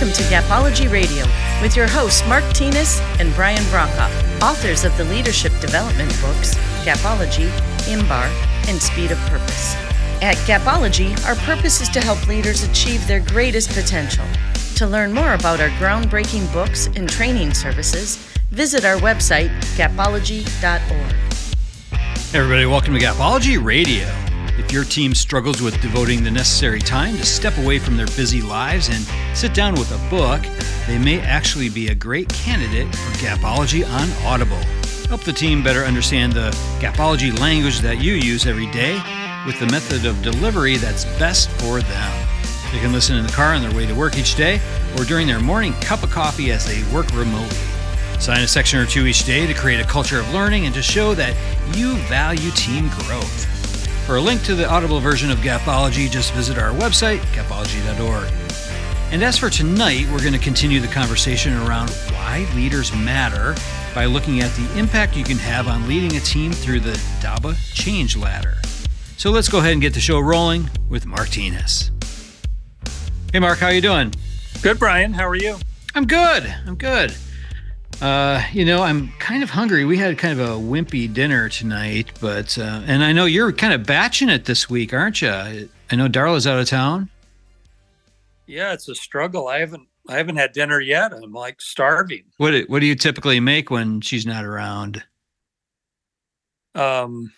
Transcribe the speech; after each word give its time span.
Welcome 0.00 0.16
to 0.16 0.30
Gapology 0.34 0.90
Radio 0.90 1.26
with 1.60 1.76
your 1.76 1.86
hosts 1.86 2.26
Mark 2.26 2.42
Tinas 2.54 3.02
and 3.20 3.34
Brian 3.34 3.62
Brokoff, 3.64 4.10
authors 4.40 4.82
of 4.82 4.96
the 4.96 5.04
leadership 5.04 5.52
development 5.60 6.08
books 6.22 6.54
Gapology, 6.86 7.50
IMBAR, 7.80 8.24
and 8.66 8.80
Speed 8.80 9.10
of 9.10 9.18
Purpose. 9.28 9.74
At 10.22 10.36
Gapology, 10.46 11.22
our 11.26 11.34
purpose 11.44 11.82
is 11.82 11.90
to 11.90 12.00
help 12.00 12.26
leaders 12.26 12.62
achieve 12.62 13.06
their 13.06 13.20
greatest 13.20 13.72
potential. 13.72 14.24
To 14.76 14.86
learn 14.86 15.12
more 15.12 15.34
about 15.34 15.60
our 15.60 15.68
groundbreaking 15.68 16.50
books 16.50 16.86
and 16.96 17.06
training 17.06 17.52
services, 17.52 18.16
visit 18.48 18.86
our 18.86 18.96
website, 18.96 19.50
gapology.org. 19.76 21.14
Hey 22.30 22.38
everybody, 22.38 22.64
welcome 22.64 22.94
to 22.94 23.00
Gapology 23.00 23.62
Radio. 23.62 24.06
If 24.70 24.74
your 24.74 24.84
team 24.84 25.16
struggles 25.16 25.60
with 25.60 25.82
devoting 25.82 26.22
the 26.22 26.30
necessary 26.30 26.78
time 26.78 27.16
to 27.16 27.26
step 27.26 27.58
away 27.58 27.80
from 27.80 27.96
their 27.96 28.06
busy 28.06 28.40
lives 28.40 28.88
and 28.88 29.04
sit 29.36 29.52
down 29.52 29.74
with 29.74 29.90
a 29.90 30.08
book, 30.08 30.40
they 30.86 30.96
may 30.96 31.18
actually 31.18 31.68
be 31.68 31.88
a 31.88 31.94
great 31.96 32.28
candidate 32.28 32.86
for 32.94 33.10
Gapology 33.18 33.84
on 33.84 34.08
Audible. 34.24 34.62
Help 35.08 35.22
the 35.22 35.32
team 35.32 35.64
better 35.64 35.82
understand 35.82 36.34
the 36.34 36.52
Gapology 36.78 37.36
language 37.40 37.80
that 37.80 38.00
you 38.00 38.12
use 38.12 38.46
every 38.46 38.70
day 38.70 39.02
with 39.44 39.58
the 39.58 39.66
method 39.66 40.06
of 40.06 40.22
delivery 40.22 40.76
that's 40.76 41.04
best 41.18 41.50
for 41.60 41.80
them. 41.80 42.28
They 42.70 42.78
can 42.78 42.92
listen 42.92 43.16
in 43.16 43.26
the 43.26 43.32
car 43.32 43.54
on 43.54 43.62
their 43.62 43.74
way 43.74 43.86
to 43.86 43.94
work 43.96 44.16
each 44.16 44.36
day 44.36 44.60
or 44.96 45.02
during 45.02 45.26
their 45.26 45.40
morning 45.40 45.72
cup 45.80 46.04
of 46.04 46.12
coffee 46.12 46.52
as 46.52 46.64
they 46.64 46.84
work 46.94 47.10
remotely. 47.12 47.58
Sign 48.20 48.42
a 48.42 48.46
section 48.46 48.78
or 48.78 48.86
two 48.86 49.06
each 49.06 49.24
day 49.24 49.48
to 49.48 49.52
create 49.52 49.80
a 49.80 49.88
culture 49.88 50.20
of 50.20 50.32
learning 50.32 50.66
and 50.66 50.74
to 50.76 50.80
show 50.80 51.12
that 51.14 51.34
you 51.76 51.96
value 52.02 52.52
team 52.52 52.88
growth. 52.90 53.59
For 54.10 54.16
a 54.16 54.20
link 54.20 54.42
to 54.42 54.56
the 54.56 54.68
audible 54.68 54.98
version 54.98 55.30
of 55.30 55.38
Gapology, 55.38 56.10
just 56.10 56.32
visit 56.32 56.58
our 56.58 56.72
website, 56.72 57.20
gapology.org. 57.32 58.28
And 59.12 59.22
as 59.22 59.38
for 59.38 59.48
tonight, 59.48 60.04
we're 60.10 60.18
going 60.18 60.32
to 60.32 60.38
continue 60.40 60.80
the 60.80 60.88
conversation 60.88 61.52
around 61.58 61.90
why 62.10 62.44
leaders 62.56 62.92
matter 62.92 63.54
by 63.94 64.06
looking 64.06 64.40
at 64.40 64.50
the 64.56 64.76
impact 64.76 65.16
you 65.16 65.22
can 65.22 65.36
have 65.36 65.68
on 65.68 65.86
leading 65.86 66.16
a 66.16 66.20
team 66.20 66.50
through 66.50 66.80
the 66.80 66.94
DABA 67.20 67.54
Change 67.72 68.16
Ladder. 68.16 68.56
So 69.16 69.30
let's 69.30 69.48
go 69.48 69.58
ahead 69.58 69.74
and 69.74 69.80
get 69.80 69.94
the 69.94 70.00
show 70.00 70.18
rolling 70.18 70.68
with 70.88 71.06
Mark 71.06 71.28
Tinas. 71.28 71.92
Hey, 73.32 73.38
Mark, 73.38 73.60
how 73.60 73.68
you 73.68 73.80
doing? 73.80 74.12
Good, 74.60 74.80
Brian. 74.80 75.12
How 75.12 75.28
are 75.28 75.36
you? 75.36 75.56
I'm 75.94 76.08
good. 76.08 76.52
I'm 76.66 76.74
good. 76.74 77.14
Uh, 78.00 78.42
you 78.52 78.64
know, 78.64 78.82
I'm 78.82 79.08
kind 79.18 79.42
of 79.42 79.50
hungry. 79.50 79.84
We 79.84 79.98
had 79.98 80.16
kind 80.16 80.38
of 80.38 80.48
a 80.48 80.52
wimpy 80.54 81.12
dinner 81.12 81.50
tonight, 81.50 82.10
but 82.20 82.56
uh, 82.56 82.80
and 82.86 83.04
I 83.04 83.12
know 83.12 83.26
you're 83.26 83.52
kind 83.52 83.74
of 83.74 83.84
batching 83.84 84.30
it 84.30 84.46
this 84.46 84.70
week, 84.70 84.94
aren't 84.94 85.20
you? 85.20 85.28
I 85.28 85.96
know 85.96 86.08
Darla's 86.08 86.46
out 86.46 86.58
of 86.58 86.66
town. 86.66 87.10
Yeah, 88.46 88.72
it's 88.72 88.88
a 88.88 88.94
struggle. 88.94 89.48
I 89.48 89.58
haven't 89.58 89.86
I 90.08 90.16
haven't 90.16 90.36
had 90.36 90.52
dinner 90.52 90.80
yet. 90.80 91.12
I'm 91.12 91.32
like 91.32 91.60
starving. 91.60 92.24
What 92.38 92.68
what 92.68 92.80
do 92.80 92.86
you 92.86 92.94
typically 92.94 93.38
make 93.38 93.70
when 93.70 94.00
she's 94.00 94.24
not 94.24 94.44
around? 94.46 95.04
Um, 96.74 97.32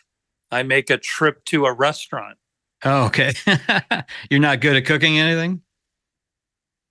I 0.50 0.62
make 0.62 0.90
a 0.90 0.98
trip 0.98 1.44
to 1.46 1.66
a 1.66 1.72
restaurant. 1.72 2.38
Oh, 2.84 3.06
okay. 3.06 3.32
You're 4.30 4.40
not 4.40 4.60
good 4.60 4.76
at 4.76 4.84
cooking 4.84 5.18
anything? 5.18 5.62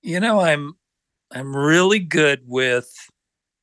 You 0.02 0.20
know, 0.20 0.42
I'm 0.42 0.76
I'm 1.32 1.56
really 1.56 2.00
good 2.00 2.42
with 2.46 3.10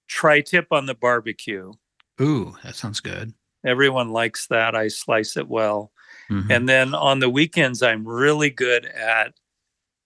tri-tip 0.09 0.67
on 0.73 0.87
the 0.87 0.95
barbecue. 0.95 1.73
Ooh, 2.21 2.57
that 2.65 2.75
sounds 2.75 3.01
good. 3.01 3.33
Everyone 3.65 4.11
likes 4.11 4.47
that. 4.49 4.75
I 4.75 4.89
slice 4.89 5.37
it 5.37 5.49
well. 5.49 5.93
Mm-hmm. 6.31 6.51
And 6.51 6.69
then 6.69 6.95
on 6.95 7.21
the 7.21 7.31
weekends, 7.31 7.83
I'm 7.83 8.07
really 8.07 8.51
good 8.51 8.87
at 8.87 9.35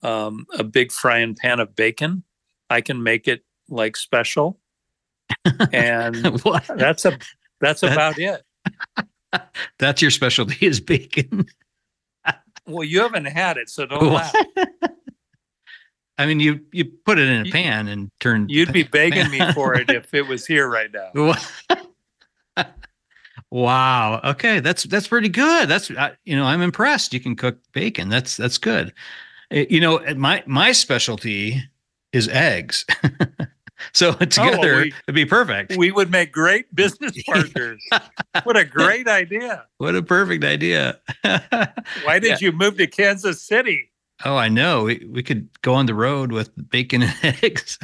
um, 0.03 0.47
a 0.57 0.65
big 0.65 0.93
frying 0.93 1.35
pan 1.35 1.61
of 1.61 1.75
bacon. 1.75 2.25
I 2.71 2.81
can 2.81 3.03
make 3.03 3.29
it 3.29 3.45
like 3.69 3.97
special, 3.97 4.59
and 5.73 6.17
that's 6.77 7.05
a 7.05 7.19
that's 7.61 7.83
about 7.83 8.19
it. 8.19 8.43
That's 9.79 10.03
your 10.03 10.11
specialty 10.11 10.67
is 10.67 10.79
bacon. 10.79 11.47
well, 12.67 12.85
you 12.85 13.01
haven't 13.01 13.25
had 13.25 13.57
it, 13.57 13.71
so 13.71 13.87
don't 13.87 14.13
laugh. 14.13 14.35
I 16.23 16.27
mean, 16.27 16.39
you 16.39 16.61
you 16.71 16.85
put 16.85 17.19
it 17.19 17.29
in 17.29 17.47
a 17.47 17.51
pan 17.51 17.89
and 17.89 18.11
turn. 18.21 18.49
You'd 18.49 18.73
be 18.73 18.85
begging 18.85 19.29
me 19.31 19.41
for 19.53 19.75
it 19.75 19.91
if 19.91 20.15
it 20.15 20.29
was 20.29 20.47
here 20.47 20.69
right 20.69 20.89
now. 20.93 21.35
wow. 23.51 24.21
Okay, 24.23 24.61
that's 24.61 24.85
that's 24.85 25.09
pretty 25.09 25.29
good. 25.29 25.69
That's 25.69 25.91
you 26.25 26.37
know, 26.37 26.45
I'm 26.45 26.63
impressed. 26.63 27.13
You 27.13 27.19
can 27.19 27.35
cook 27.35 27.59
bacon. 27.73 28.09
That's 28.09 28.37
that's 28.37 28.59
good. 28.59 28.93
Eh, 29.51 29.67
you 29.69 29.81
know, 29.81 30.01
my 30.15 30.45
my 30.47 30.71
specialty 30.71 31.61
is 32.13 32.29
eggs. 32.29 32.87
So 33.95 34.13
together, 34.13 34.57
oh, 34.57 34.61
well, 34.61 34.83
we, 34.83 34.95
it'd 35.09 35.15
be 35.17 35.27
perfect. 35.27 35.77
We 35.77 35.91
would 35.91 36.09
make 36.09 36.31
great 36.31 36.73
business 36.73 37.21
partners. 37.25 37.85
what 38.45 38.57
a 38.57 38.65
great 38.65 39.09
idea. 39.09 39.67
What 39.79 39.97
a 39.97 40.03
perfect 40.03 40.45
idea. 40.45 41.01
Why 41.25 42.21
did 42.21 42.25
yeah. 42.25 42.37
you 42.41 42.53
move 42.53 42.77
to 42.77 42.87
Kansas 42.87 43.43
City? 43.43 43.92
Oh, 44.25 44.37
I 44.37 44.49
know. 44.49 44.85
We, 44.85 45.07
we 45.11 45.23
could 45.23 45.49
go 45.63 45.75
on 45.75 45.87
the 45.87 45.95
road 45.95 46.33
with 46.33 46.51
bacon 46.71 47.03
and 47.03 47.15
eggs. 47.43 47.79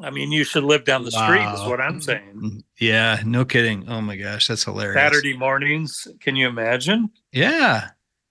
I 0.00 0.10
mean, 0.10 0.32
you 0.32 0.44
should 0.44 0.64
live 0.64 0.84
down 0.84 1.04
the 1.04 1.10
wow. 1.14 1.26
street, 1.26 1.62
is 1.62 1.68
what 1.68 1.80
I'm 1.80 2.00
saying. 2.00 2.62
Yeah, 2.78 3.20
no 3.24 3.44
kidding. 3.44 3.88
Oh 3.88 4.00
my 4.00 4.16
gosh, 4.16 4.46
that's 4.46 4.64
hilarious. 4.64 4.94
Saturday 4.94 5.36
mornings, 5.36 6.06
can 6.20 6.36
you 6.36 6.48
imagine? 6.48 7.10
Yeah. 7.32 7.90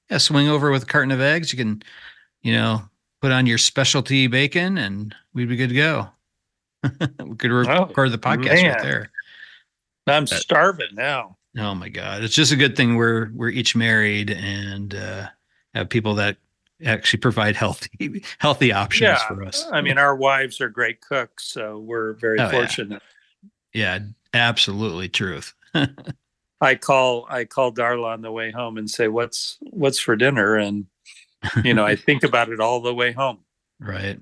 Yeah, 0.10 0.18
swing 0.18 0.48
over 0.48 0.72
with 0.72 0.84
a 0.84 0.86
carton 0.88 1.12
of 1.12 1.22
eggs. 1.22 1.52
You 1.54 1.58
can, 1.58 1.84
you 2.42 2.54
know, 2.54 2.82
put 3.22 3.32
on 3.32 3.46
your 3.46 3.58
specialty 3.58 4.28
bacon 4.28 4.78
and 4.78 5.14
we'd 5.34 5.50
be 5.50 5.56
good 5.56 5.70
to 5.70 5.76
go. 5.76 6.10
we 7.26 7.36
could 7.36 7.52
record 7.52 7.94
oh, 7.98 8.10
the 8.10 8.18
podcast 8.18 8.46
man. 8.46 8.74
right 8.74 8.82
there. 8.82 9.12
I'm 10.08 10.24
but, 10.24 10.40
starving 10.40 10.96
now. 10.96 11.38
Oh 11.58 11.76
my 11.76 11.90
god, 11.90 12.24
it's 12.24 12.36
just 12.36 12.52
a 12.52 12.56
good 12.56 12.76
thing 12.76 12.96
we're 12.96 13.32
we're 13.34 13.50
each 13.50 13.76
married 13.76 14.32
and 14.32 14.96
uh, 14.96 15.28
have 15.74 15.90
people 15.90 16.16
that 16.16 16.38
actually 16.86 17.20
provide 17.20 17.56
healthy 17.56 18.24
healthy 18.40 18.72
options 18.72 19.20
yeah, 19.20 19.28
for 19.28 19.44
us. 19.44 19.66
I 19.72 19.82
mean, 19.82 19.98
our 19.98 20.16
wives 20.16 20.62
are 20.62 20.70
great 20.70 21.02
cooks, 21.02 21.46
so 21.46 21.80
we're 21.80 22.14
very 22.14 22.40
oh, 22.40 22.50
fortunate. 22.50 23.02
Yeah. 23.74 24.00
yeah, 24.00 24.00
absolutely 24.34 25.10
truth. 25.10 25.54
I 26.62 26.76
call 26.76 27.26
I 27.30 27.46
call 27.46 27.74
Darla 27.74 28.14
on 28.14 28.22
the 28.22 28.32
way 28.32 28.52
home 28.52 28.78
and 28.78 28.90
say, 28.90 29.08
"What's 29.08 29.58
what's 29.62 30.00
for 30.00 30.16
dinner?" 30.16 30.56
And 30.56 30.86
you 31.64 31.74
know, 31.74 31.86
I 31.86 31.96
think 31.98 32.24
about 32.24 32.50
it 32.50 32.60
all 32.60 32.82
the 32.82 32.94
way 32.94 33.12
home. 33.12 33.40
Right. 33.80 34.20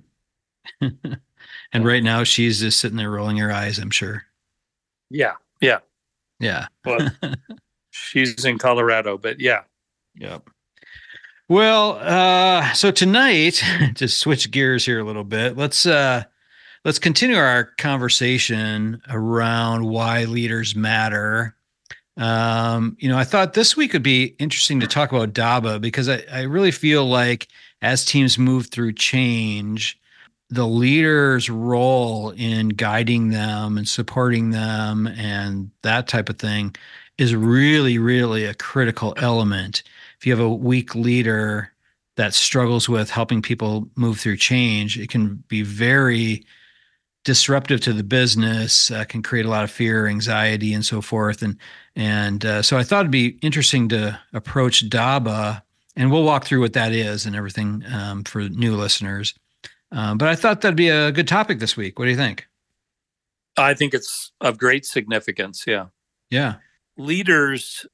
And 1.74 1.86
right 1.86 2.04
now 2.04 2.24
she's 2.24 2.60
just 2.60 2.80
sitting 2.80 2.98
there 2.98 3.12
rolling 3.12 3.38
her 3.38 3.52
eyes, 3.52 3.78
I'm 3.78 3.90
sure. 3.90 4.24
Yeah. 5.10 5.34
Yeah. 5.62 5.80
Yeah. 6.40 6.68
Well, 6.86 7.10
she's 7.92 8.46
in 8.46 8.58
Colorado, 8.58 9.18
but 9.18 9.40
yeah. 9.40 9.64
Yep. 10.16 10.50
Well, 11.50 11.98
uh, 12.02 12.74
so 12.74 12.92
tonight, 12.92 13.64
to 13.96 14.08
switch 14.10 14.52
gears 14.52 14.86
here 14.86 15.00
a 15.00 15.04
little 15.06 15.24
bit, 15.24 15.56
let's 15.56 15.86
uh 15.86 16.24
let's 16.84 17.00
continue 17.00 17.38
our 17.38 17.66
conversation 17.78 19.02
around 19.10 19.86
why 19.86 20.26
leaders 20.26 20.76
matter. 20.76 21.56
Um, 22.18 22.98
you 23.00 23.08
know, 23.08 23.18
I 23.18 23.24
thought 23.24 23.54
this 23.54 23.78
week 23.78 23.94
would 23.94 24.04
be 24.04 24.36
interesting 24.40 24.82
to 24.82 24.88
talk 24.88 25.12
about 25.12 25.34
DABA 25.34 25.80
because 25.80 26.10
I, 26.10 26.24
I 26.32 26.42
really 26.42 26.72
feel 26.72 27.06
like 27.06 27.48
as 27.82 28.04
teams 28.04 28.38
move 28.38 28.68
through 28.68 28.94
change, 28.94 29.98
the 30.50 30.68
leader's 30.68 31.50
role 31.50 32.32
in 32.32 32.70
guiding 32.70 33.30
them 33.30 33.78
and 33.78 33.88
supporting 33.88 34.50
them 34.50 35.08
and 35.08 35.72
that 35.84 36.08
type 36.08 36.28
of 36.28 36.40
thing 36.40 36.76
is 37.18 37.36
really, 37.36 37.98
really 37.98 38.46
a 38.46 38.54
critical 38.54 39.14
element. 39.18 39.84
If 40.20 40.26
you 40.26 40.34
have 40.34 40.44
a 40.44 40.50
weak 40.50 40.96
leader 40.96 41.72
that 42.16 42.34
struggles 42.34 42.90
with 42.90 43.10
helping 43.10 43.42
people 43.42 43.88
move 43.96 44.20
through 44.20 44.38
change, 44.38 44.98
it 44.98 45.10
can 45.10 45.44
be 45.48 45.62
very 45.62 46.44
disruptive 47.24 47.82
to 47.82 47.94
the 47.94 48.04
business, 48.04 48.90
uh, 48.90 49.04
can 49.04 49.22
create 49.22 49.46
a 49.46 49.50
lot 49.50 49.64
of 49.64 49.70
fear, 49.70 50.08
anxiety, 50.08 50.74
and 50.74 50.86
so 50.86 51.02
forth. 51.02 51.42
And 51.42 51.58
and 51.96 52.46
uh, 52.46 52.62
so 52.62 52.78
I 52.78 52.84
thought 52.84 53.02
it'd 53.02 53.12
be 53.12 53.38
interesting 53.42 53.90
to 53.90 54.20
approach 54.34 54.90
DABA, 54.90 55.62
and 55.96 56.12
we'll 56.12 56.24
walk 56.24 56.46
through 56.46 56.62
what 56.62 56.74
that 56.74 56.94
is 56.94 57.26
and 57.26 57.36
everything 57.36 57.84
um, 57.92 58.24
for 58.24 58.42
new 58.50 58.76
listeners. 58.76 59.34
Um, 59.92 60.18
but 60.18 60.28
I 60.28 60.36
thought 60.36 60.62
that'd 60.62 60.76
be 60.76 60.90
a 60.90 61.12
good 61.12 61.28
topic 61.28 61.60
this 61.60 61.78
week. 61.78 62.00
What 62.00 62.06
do 62.06 62.12
you 62.12 62.18
think? 62.18 62.48
I 63.58 63.74
think 63.74 63.94
it's 63.94 64.32
of 64.42 64.58
great 64.58 64.86
significance. 64.86 65.66
Yeah. 65.66 65.88
Yeah. 66.30 66.56
Leaders 66.98 67.86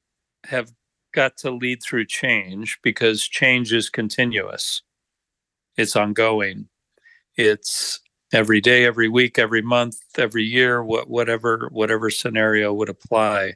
have 0.44 0.72
got 1.14 1.36
to 1.38 1.50
lead 1.50 1.82
through 1.82 2.06
change 2.06 2.78
because 2.82 3.26
change 3.26 3.72
is 3.72 3.88
continuous, 3.88 4.82
it's 5.76 5.96
ongoing. 5.96 6.68
It's 7.36 8.00
every 8.32 8.60
day, 8.60 8.84
every 8.84 9.08
week, 9.08 9.38
every 9.38 9.62
month, 9.62 9.96
every 10.18 10.44
year, 10.44 10.84
what, 10.84 11.08
whatever 11.08 11.68
whatever 11.72 12.10
scenario 12.10 12.72
would 12.72 12.88
apply. 12.88 13.54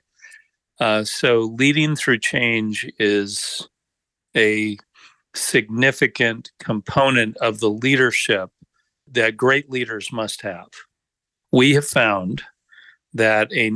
Uh, 0.81 1.05
so 1.05 1.55
leading 1.59 1.97
through 1.97 2.19
change 2.19 2.91
is 2.99 3.69
a 4.37 4.77
significant 5.35 6.53
component 6.61 7.37
of 7.39 7.61
the 7.61 7.71
leadership 7.71 8.51
that 9.11 9.37
great 9.37 9.71
leaders 9.71 10.13
must 10.13 10.43
have. 10.43 10.69
We 11.51 11.73
have 11.75 11.87
found 11.87 12.43
that 13.15 13.53
a, 13.53 13.73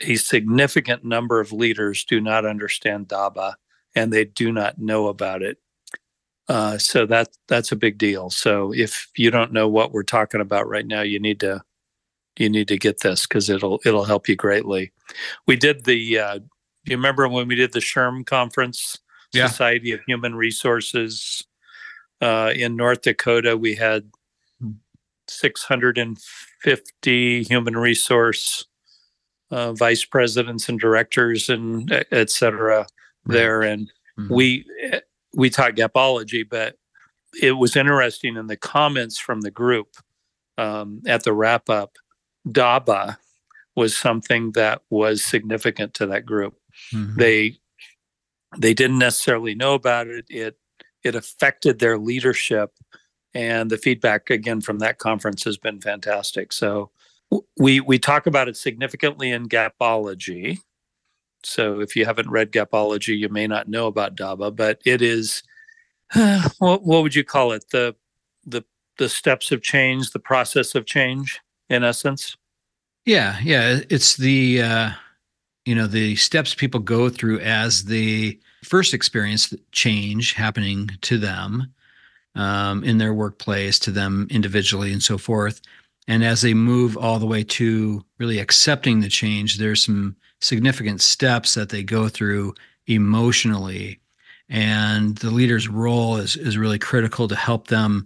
a 0.00 0.16
significant 0.16 1.04
number 1.04 1.38
of 1.40 1.52
leaders 1.52 2.04
do 2.04 2.20
not 2.20 2.44
understand 2.44 3.08
DABA 3.08 3.54
and 3.94 4.12
they 4.12 4.24
do 4.24 4.52
not 4.52 4.78
know 4.78 5.06
about 5.08 5.42
it. 5.42 5.58
Uh, 6.48 6.78
so 6.78 7.06
that 7.06 7.28
that's 7.48 7.72
a 7.72 7.76
big 7.76 7.98
deal. 7.98 8.30
So 8.30 8.72
if 8.72 9.08
you 9.16 9.30
don't 9.30 9.52
know 9.52 9.68
what 9.68 9.92
we're 9.92 10.02
talking 10.04 10.40
about 10.40 10.68
right 10.68 10.86
now, 10.86 11.02
you 11.02 11.18
need 11.18 11.40
to 11.40 11.62
you 12.38 12.48
need 12.48 12.68
to 12.68 12.78
get 12.78 13.00
this 13.00 13.26
because 13.26 13.50
it'll 13.50 13.80
it'll 13.84 14.04
help 14.04 14.28
you 14.28 14.36
greatly. 14.36 14.92
We 15.46 15.56
did 15.56 15.84
the 15.86 16.18
uh, 16.18 16.38
you 16.84 16.96
remember 16.96 17.26
when 17.28 17.48
we 17.48 17.56
did 17.56 17.72
the 17.72 17.80
SHRM 17.80 18.24
conference, 18.26 18.96
Yeah. 19.32 19.48
Society 19.48 19.90
of 19.92 20.00
Human 20.06 20.36
Resources 20.36 21.42
uh, 22.20 22.52
in 22.54 22.76
North 22.76 23.02
Dakota. 23.02 23.56
We 23.56 23.74
had 23.74 24.08
650 25.28 27.42
human 27.44 27.76
resource 27.76 28.66
uh, 29.50 29.72
vice 29.72 30.04
presidents 30.04 30.68
and 30.68 30.80
directors 30.80 31.48
and 31.48 31.90
et 32.10 32.30
cetera 32.30 32.86
there, 33.26 33.62
and 33.62 33.90
Mhm. 34.18 34.30
we 34.30 34.64
we 35.34 35.50
taught 35.50 35.74
gapology, 35.76 36.48
but 36.48 36.76
it 37.42 37.52
was 37.52 37.76
interesting 37.76 38.36
in 38.36 38.46
the 38.46 38.56
comments 38.56 39.18
from 39.18 39.42
the 39.42 39.50
group 39.50 39.96
um, 40.58 41.02
at 41.06 41.22
the 41.24 41.32
wrap 41.34 41.68
up. 41.68 41.96
DABA 42.48 43.18
was 43.74 43.94
something 43.96 44.52
that 44.52 44.80
was 44.88 45.22
significant 45.22 45.92
to 45.94 46.06
that 46.06 46.24
group. 46.24 46.54
Mhm. 46.94 47.16
They 47.16 47.58
they 48.58 48.72
didn't 48.72 48.98
necessarily 48.98 49.54
know 49.54 49.74
about 49.74 50.06
it. 50.06 50.24
It 50.30 50.58
it 51.02 51.14
affected 51.14 51.78
their 51.78 51.98
leadership, 51.98 52.70
and 53.34 53.70
the 53.70 53.76
feedback 53.78 54.30
again 54.30 54.60
from 54.62 54.78
that 54.78 54.98
conference 54.98 55.44
has 55.44 55.58
been 55.58 55.80
fantastic. 55.80 56.52
So 56.52 56.90
we 57.58 57.80
we 57.80 57.98
talk 57.98 58.26
about 58.26 58.48
it 58.48 58.56
significantly 58.56 59.30
in 59.30 59.48
gapology. 59.48 60.58
So 61.42 61.80
if 61.80 61.94
you 61.94 62.04
haven't 62.04 62.30
read 62.30 62.52
gapology, 62.52 63.16
you 63.16 63.28
may 63.28 63.46
not 63.46 63.68
know 63.68 63.86
about 63.86 64.16
DABA, 64.16 64.56
but 64.56 64.80
it 64.84 65.02
is 65.02 65.42
what 66.58 66.84
what 66.84 67.02
would 67.02 67.14
you 67.14 67.24
call 67.24 67.52
it? 67.52 67.64
The 67.70 67.94
the 68.44 68.62
the 68.98 69.08
steps 69.08 69.52
of 69.52 69.62
change, 69.62 70.10
the 70.10 70.18
process 70.18 70.74
of 70.74 70.86
change, 70.86 71.40
in 71.68 71.84
essence. 71.84 72.36
Yeah, 73.04 73.38
yeah. 73.42 73.80
It's 73.90 74.16
the 74.16 74.62
uh, 74.62 74.90
you 75.64 75.74
know 75.74 75.86
the 75.86 76.16
steps 76.16 76.54
people 76.54 76.80
go 76.80 77.08
through 77.08 77.40
as 77.40 77.84
they 77.84 78.38
first 78.64 78.94
experience 78.94 79.54
change 79.72 80.32
happening 80.32 80.90
to 81.02 81.18
them 81.18 81.72
um, 82.34 82.82
in 82.84 82.98
their 82.98 83.14
workplace, 83.14 83.78
to 83.80 83.90
them 83.90 84.26
individually, 84.30 84.92
and 84.92 85.02
so 85.02 85.18
forth. 85.18 85.60
And 86.08 86.24
as 86.24 86.42
they 86.42 86.54
move 86.54 86.96
all 86.96 87.18
the 87.18 87.26
way 87.26 87.42
to 87.44 88.04
really 88.18 88.38
accepting 88.38 89.00
the 89.00 89.08
change, 89.08 89.58
there's 89.58 89.84
some 89.84 90.16
significant 90.40 91.00
steps 91.00 91.54
that 91.54 91.70
they 91.70 91.82
go 91.82 92.08
through 92.08 92.54
emotionally. 92.86 94.00
And 94.48 95.16
the 95.18 95.30
leader's 95.30 95.68
role 95.68 96.16
is 96.18 96.36
is 96.36 96.56
really 96.56 96.78
critical 96.78 97.26
to 97.26 97.34
help 97.34 97.68
them 97.68 98.04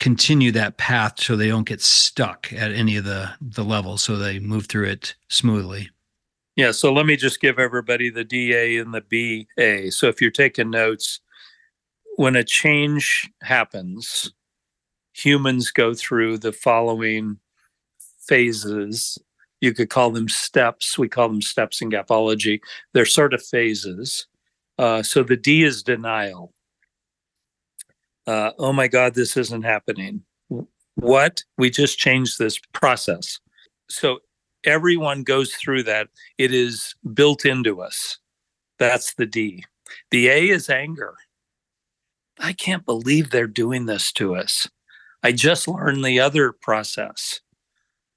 continue 0.00 0.50
that 0.50 0.76
path 0.78 1.20
so 1.20 1.36
they 1.36 1.48
don't 1.48 1.66
get 1.66 1.80
stuck 1.80 2.52
at 2.52 2.72
any 2.72 2.96
of 2.96 3.04
the 3.04 3.30
the 3.40 3.62
levels 3.62 4.02
so 4.02 4.16
they 4.16 4.40
move 4.40 4.66
through 4.66 4.88
it 4.88 5.14
smoothly 5.28 5.88
Yeah, 6.56 6.72
so 6.72 6.92
let 6.92 7.06
me 7.06 7.16
just 7.16 7.40
give 7.40 7.60
everybody 7.60 8.10
the 8.10 8.24
DA 8.24 8.78
and 8.78 8.92
the 8.92 9.46
BA. 9.56 9.92
So 9.92 10.08
if 10.08 10.20
you're 10.20 10.30
taking 10.32 10.70
notes, 10.70 11.20
when 12.16 12.36
a 12.36 12.44
change 12.44 13.30
happens, 13.42 14.32
humans 15.24 15.70
go 15.70 15.94
through 15.94 16.38
the 16.38 16.52
following 16.52 17.38
phases. 18.18 19.18
You 19.60 19.72
could 19.72 19.90
call 19.90 20.10
them 20.10 20.28
steps. 20.28 20.98
We 20.98 21.08
call 21.08 21.28
them 21.28 21.42
steps 21.42 21.80
in 21.82 21.90
gapology. 21.90 22.60
They're 22.92 23.04
sort 23.04 23.34
of 23.34 23.42
phases. 23.42 24.26
Uh, 24.78 25.02
so 25.02 25.22
the 25.22 25.36
D 25.36 25.62
is 25.62 25.82
denial. 25.82 26.52
Uh, 28.26 28.52
oh 28.58 28.72
my 28.72 28.88
God, 28.88 29.14
this 29.14 29.36
isn't 29.36 29.62
happening. 29.62 30.22
What? 30.96 31.42
We 31.58 31.70
just 31.70 31.98
changed 31.98 32.38
this 32.38 32.58
process. 32.72 33.38
So 33.88 34.18
everyone 34.64 35.22
goes 35.22 35.54
through 35.54 35.84
that. 35.84 36.08
It 36.38 36.52
is 36.52 36.94
built 37.14 37.44
into 37.44 37.82
us. 37.82 38.18
That's 38.78 39.14
the 39.14 39.26
D. 39.26 39.64
The 40.10 40.28
A 40.28 40.48
is 40.48 40.70
anger. 40.70 41.14
I 42.38 42.52
can't 42.52 42.84
believe 42.84 43.30
they're 43.30 43.46
doing 43.46 43.86
this 43.86 44.10
to 44.12 44.34
us. 44.34 44.68
I 45.22 45.32
just 45.32 45.68
learned 45.68 46.04
the 46.04 46.20
other 46.20 46.52
process. 46.52 47.40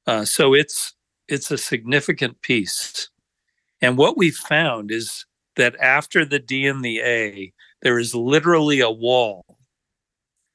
Uh, 0.08 0.26
so 0.26 0.54
it's 0.54 0.94
it's 1.28 1.52
a 1.52 1.58
significant 1.58 2.42
piece. 2.42 3.10
And 3.82 3.98
what 3.98 4.18
we 4.18 4.32
found 4.32 4.92
is 4.92 5.26
that 5.56 5.76
after 5.80 6.26
the 6.26 6.40
D 6.40 6.68
and 6.68 6.84
the 6.84 7.02
A, 7.02 7.54
there 7.82 8.00
is 8.00 8.16
literally 8.16 8.80
a 8.80 8.90
wall. 8.90 9.44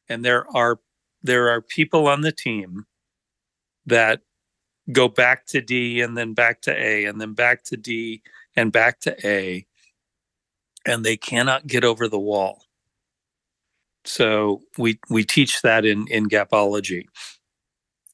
And 0.08 0.25
there 0.25 0.47
are 0.56 0.81
there 1.23 1.49
are 1.50 1.61
people 1.61 2.08
on 2.08 2.23
the 2.23 2.32
team 2.32 2.87
that 3.87 4.20
go 4.93 5.08
back 5.08 5.47
to 5.47 5.61
D 5.61 6.00
and 6.00 6.17
then 6.17 6.35
back 6.35 6.62
to 6.62 6.73
A 6.73 7.05
and 7.05 7.20
then 7.20 7.35
back 7.35 7.64
to 7.64 7.76
D 7.76 8.23
and 8.56 8.73
back 8.73 9.00
to 9.00 9.17
A, 9.26 9.67
and 10.87 11.05
they 11.05 11.17
cannot 11.17 11.67
get 11.67 11.85
over 11.85 12.08
the 12.08 12.19
wall. 12.19 12.64
So 14.05 14.62
we 14.79 14.99
we 15.11 15.25
teach 15.25 15.62
that 15.62 15.85
in 15.85 16.06
in 16.08 16.29
gapology. 16.29 17.05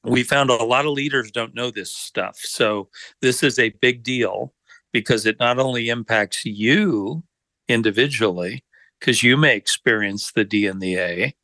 We 0.05 0.23
found 0.23 0.51
a 0.51 0.65
lot 0.65 0.87
of 0.87 0.93
leaders 0.93 1.31
don't 1.31 1.55
know 1.55 1.71
this 1.71 1.93
stuff. 1.93 2.39
So 2.39 2.89
this 3.23 3.43
is 3.43 3.59
a 3.59 3.71
big 3.81 4.05
deal 4.05 4.53
because 4.93 5.27
it 5.27 5.39
not 5.41 5.59
only 5.59 5.89
impacts 5.89 6.45
you 6.45 7.25
individually, 7.69 8.65
because 9.01 9.23
you 9.23 9.37
may 9.37 9.57
experience 9.57 10.33
the 10.33 10.45
D 10.45 10.67
and 10.67 10.81
the 10.81 10.97
A 10.97 11.35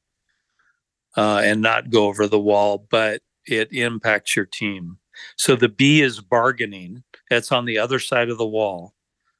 uh, 1.16 1.42
and 1.44 1.60
not 1.60 1.90
go 1.90 2.06
over 2.06 2.26
the 2.26 2.40
wall, 2.40 2.86
but 2.90 3.20
it 3.46 3.72
impacts 3.72 4.36
your 4.36 4.46
team. 4.46 4.98
So 5.36 5.56
the 5.56 5.68
B 5.68 6.00
is 6.00 6.20
bargaining. 6.20 7.02
That's 7.30 7.52
on 7.52 7.64
the 7.64 7.78
other 7.78 7.98
side 7.98 8.30
of 8.30 8.38
the 8.38 8.46
wall. 8.46 8.94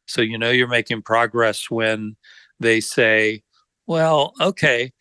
So 0.07 0.21
you 0.21 0.37
know 0.37 0.51
you're 0.51 0.69
making 0.69 1.03
progress 1.03 1.71
when 1.71 2.17
they 2.61 2.81
say, 2.81 3.43
"Well, 3.93 4.35
okay, 4.41 4.93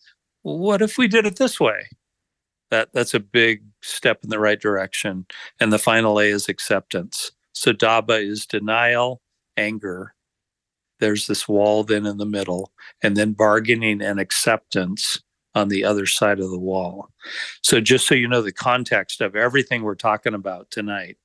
what 0.42 0.82
if 0.82 0.98
we 0.98 1.08
did 1.08 1.26
it 1.26 1.38
this 1.38 1.60
way?" 1.60 1.88
That 2.72 2.94
that's 2.94 3.14
a 3.14 3.20
big 3.20 3.64
step 3.82 4.24
in 4.24 4.30
the 4.30 4.40
right 4.40 4.60
direction. 4.60 5.26
And 5.60 5.72
the 5.72 5.80
final 5.80 6.20
A 6.20 6.26
is 6.26 6.50
acceptance. 6.50 7.32
So 7.54 7.74
DABA 7.74 8.28
is 8.28 8.46
denial, 8.46 9.22
anger. 9.58 10.14
There's 11.00 11.28
this 11.28 11.48
wall 11.48 11.84
then 11.84 12.06
in 12.06 12.18
the 12.18 12.26
middle, 12.26 12.72
and 13.02 13.18
then 13.18 13.34
bargaining 13.34 14.02
and 14.02 14.20
acceptance 14.20 15.22
on 15.56 15.68
the 15.68 15.84
other 15.84 16.06
side 16.06 16.40
of 16.40 16.50
the 16.50 16.60
wall. 16.60 17.10
So 17.64 17.82
just 17.82 18.08
so 18.08 18.16
you 18.16 18.28
know 18.28 18.42
the 18.42 18.52
context 18.52 19.22
of 19.22 19.36
everything 19.36 19.84
we're 19.84 19.96
talking 19.96 20.34
about 20.34 20.72
tonight, 20.72 21.18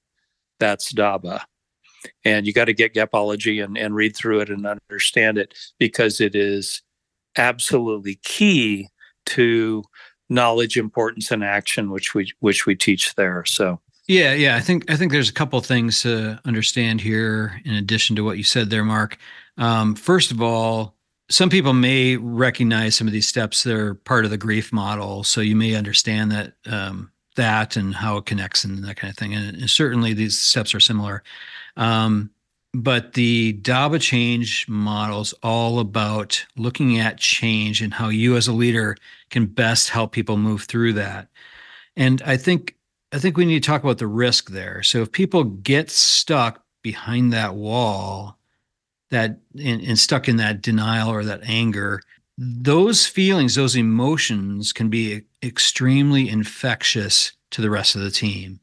that's 0.59 0.93
DABA. 0.93 1.43
And 2.25 2.47
you 2.47 2.53
got 2.53 2.67
to 2.67 2.75
get 2.75 2.95
Gapology 2.95 3.63
and, 3.63 3.77
and 3.77 3.95
read 3.95 4.17
through 4.17 4.41
it 4.41 4.51
and 4.51 4.67
understand 4.67 5.39
it 5.39 5.55
because 5.79 6.21
it 6.21 6.35
is 6.35 6.83
absolutely 7.37 8.17
key 8.23 8.89
to 9.27 9.83
knowledge, 10.29 10.77
importance, 10.77 11.31
and 11.31 11.45
action, 11.45 11.91
which 11.91 12.15
we 12.15 12.33
which 12.41 12.67
we 12.67 12.75
teach 12.75 13.15
there. 13.15 13.45
So 13.45 13.81
yeah 14.09 14.33
yeah 14.33 14.57
i 14.57 14.61
think 14.61 14.89
i 14.91 14.97
think 14.97 15.13
there's 15.13 15.29
a 15.29 15.35
couple 15.35 15.61
things 15.61 16.03
to 16.03 16.39
understand 16.45 17.01
here 17.01 17.61
in 17.65 17.75
addition 17.75 18.17
to 18.17 18.23
what 18.23 18.39
you 18.39 18.45
said 18.45 18.71
there 18.71 18.85
mark 18.85 19.19
um, 19.59 19.95
first 19.95 20.31
of 20.31 20.41
all 20.41 20.95
some 21.29 21.51
people 21.51 21.73
may 21.73 22.17
recognize 22.17 22.95
some 22.95 23.07
of 23.07 23.13
these 23.13 23.27
steps 23.27 23.63
they're 23.63 23.95
part 23.95 24.25
of 24.25 24.31
the 24.31 24.39
grief 24.39 24.73
model 24.73 25.25
so 25.25 25.41
you 25.41 25.57
may 25.57 25.75
understand 25.75 26.31
that 26.31 26.53
um, 26.67 27.11
that 27.37 27.77
and 27.77 27.95
how 27.95 28.17
it 28.17 28.27
connects 28.27 28.65
and 28.65 28.85
that 28.85 28.97
kind 28.97 29.11
of 29.11 29.17
thing 29.17 29.35
and, 29.35 29.57
and 29.57 29.71
certainly 29.71 30.13
these 30.13 30.41
steps 30.41 30.75
are 30.75 30.81
similar 30.81 31.23
um, 31.77 32.31
but 32.83 33.15
the 33.15 33.55
daba 33.63 33.99
change 33.99 34.69
model 34.69 35.23
is 35.23 35.33
all 35.43 35.79
about 35.79 36.45
looking 36.57 36.99
at 36.99 37.17
change 37.17 37.81
and 37.81 37.95
how 37.95 38.11
you 38.11 38.37
as 38.37 38.49
a 38.49 38.53
leader 38.53 38.97
can 39.31 39.47
best 39.47 39.89
help 39.89 40.13
people 40.13 40.37
move 40.37 40.65
through 40.65 40.93
that. 40.93 41.29
And 41.97 42.21
i 42.23 42.37
think 42.37 42.77
i 43.13 43.19
think 43.19 43.37
we 43.37 43.47
need 43.47 43.63
to 43.63 43.67
talk 43.67 43.83
about 43.83 43.99
the 43.99 44.07
risk 44.07 44.51
there. 44.51 44.83
So 44.83 45.03
if 45.03 45.11
people 45.11 45.45
get 45.45 45.91
stuck 45.91 46.63
behind 46.83 47.33
that 47.33 47.55
wall 47.55 48.39
that 49.11 49.39
and, 49.59 49.81
and 49.81 49.99
stuck 49.99 50.29
in 50.29 50.37
that 50.37 50.61
denial 50.61 51.11
or 51.11 51.25
that 51.25 51.41
anger 51.45 52.03
those 52.39 53.07
feelings 53.07 53.55
those 53.55 53.77
emotions 53.77 54.73
can 54.73 54.91
be 54.91 55.23
extremely 55.43 56.29
infectious 56.29 57.33
to 57.51 57.63
the 57.63 57.71
rest 57.71 57.97
of 57.97 58.03
the 58.03 58.11
team 58.11 58.61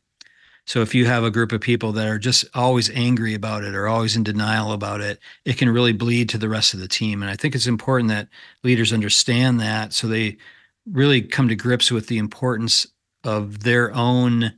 so 0.66 0.82
if 0.82 0.96
you 0.96 1.06
have 1.06 1.24
a 1.24 1.32
group 1.32 1.52
of 1.52 1.60
people 1.60 1.92
that 1.92 2.08
are 2.08 2.20
just 2.20 2.46
always 2.54 2.90
angry 2.92 3.34
about 3.34 3.64
it 3.64 3.76
or 3.76 3.88
always 3.88 4.16
in 4.16 4.24
denial 4.24 4.72
about 4.72 5.02
it 5.02 5.20
it 5.46 5.58
can 5.58 5.70
really 5.70 5.94
bleed 5.94 6.30
to 6.30 6.38
the 6.38 6.50
rest 6.50 6.74
of 6.74 6.80
the 6.80 6.88
team 6.88 7.22
and 7.22 7.30
i 7.30 7.36
think 7.36 7.56
it's 7.56 7.68
important 7.68 8.10
that 8.10 8.28
leaders 8.64 8.94
understand 8.94 9.60
that 9.60 9.94
so 9.94 10.08
they 10.08 10.38
really 10.86 11.22
come 11.22 11.48
to 11.48 11.56
grips 11.56 11.92
with 11.92 12.08
the 12.08 12.18
importance 12.18 12.88
of 13.24 13.64
their 13.64 13.94
own 13.94 14.54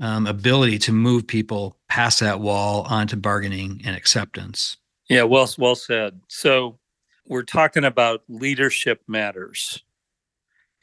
um, 0.00 0.26
ability 0.26 0.78
to 0.78 0.92
move 0.92 1.26
people 1.26 1.76
past 1.88 2.20
that 2.20 2.40
wall 2.40 2.82
onto 2.82 3.16
bargaining 3.16 3.80
and 3.84 3.96
acceptance. 3.96 4.76
Yeah, 5.08 5.24
well, 5.24 5.48
well 5.58 5.74
said. 5.74 6.20
So 6.28 6.78
we're 7.26 7.42
talking 7.42 7.84
about 7.84 8.22
leadership 8.28 9.02
matters, 9.06 9.82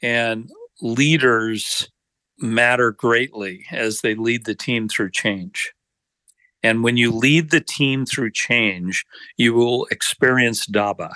and 0.00 0.50
leaders 0.80 1.88
matter 2.42 2.90
greatly 2.90 3.64
as 3.70 4.00
they 4.00 4.14
lead 4.14 4.44
the 4.44 4.54
team 4.54 4.88
through 4.88 5.10
change. 5.10 5.72
And 6.62 6.84
when 6.84 6.96
you 6.96 7.10
lead 7.10 7.50
the 7.50 7.60
team 7.60 8.06
through 8.06 8.32
change, 8.32 9.04
you 9.36 9.54
will 9.54 9.86
experience 9.86 10.66
DABA. 10.66 11.14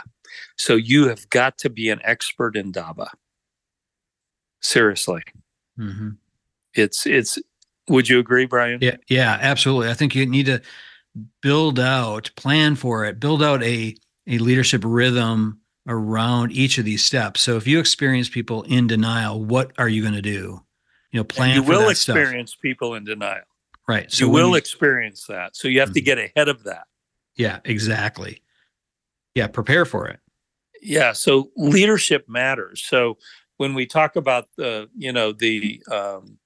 So 0.57 0.75
you 0.75 1.09
have 1.09 1.29
got 1.31 1.59
to 1.59 1.71
be 1.71 1.89
an 1.89 2.01
expert 2.03 2.57
in 2.57 2.73
DABA. 2.73 3.09
Seriously. 4.61 5.23
Mm-hmm. 5.79 6.11
It's, 6.75 7.07
it's, 7.07 7.39
would 7.89 8.09
you 8.09 8.19
agree, 8.19 8.47
Brian? 8.47 8.81
Yeah, 8.83 8.97
yeah, 9.09 9.39
absolutely. 9.41 9.89
I 9.89 9.95
think 9.95 10.15
you 10.15 10.27
need 10.27 10.47
to 10.47 10.61
build 11.41 11.79
out, 11.79 12.31
plan 12.37 12.75
for 12.75 13.05
it, 13.05 13.21
build 13.21 13.43
out 13.43 13.63
a, 13.63 13.95
a 14.27 14.39
leadership 14.39 14.83
rhythm 14.85 15.61
around 15.87 16.51
each 16.51 16.79
of 16.79 16.85
these 16.85 17.05
steps. 17.05 17.41
So 17.41 17.57
if 17.57 17.67
you 17.67 17.79
experience 17.79 18.29
people 18.29 18.65
in 18.65 18.89
denial, 18.89 19.45
what 19.45 19.71
are 19.79 19.89
you 19.89 20.03
going 20.03 20.15
to 20.15 20.23
do? 20.23 20.61
You 21.13 21.21
know, 21.21 21.25
plan. 21.25 21.57
And 21.57 21.65
you 21.65 21.71
will 21.71 21.89
experience 21.89 22.53
stuff. 22.53 22.63
people 22.63 22.95
in 22.95 23.05
denial. 23.05 23.45
Right. 23.89 24.11
So 24.11 24.25
you 24.25 24.31
will 24.31 24.51
you, 24.51 24.55
experience 24.57 25.27
that. 25.27 25.57
So 25.57 25.69
you 25.69 25.81
have 25.81 25.91
mm-hmm. 25.91 25.95
to 25.95 26.01
get 26.01 26.19
ahead 26.19 26.49
of 26.49 26.65
that. 26.65 26.87
Yeah, 27.37 27.61
exactly. 27.65 28.43
Yeah, 29.35 29.47
prepare 29.47 29.85
for 29.85 30.09
it. 30.09 30.19
Yeah. 30.83 31.13
So 31.13 31.51
leadership 31.57 32.29
matters. 32.29 32.83
So 32.83 33.19
when 33.59 33.75
we 33.75 33.87
talk 33.87 34.17
about 34.17 34.49
the, 34.57 34.89
you 34.97 35.13
know, 35.13 35.33
the 35.33 35.83
um, 35.91 36.39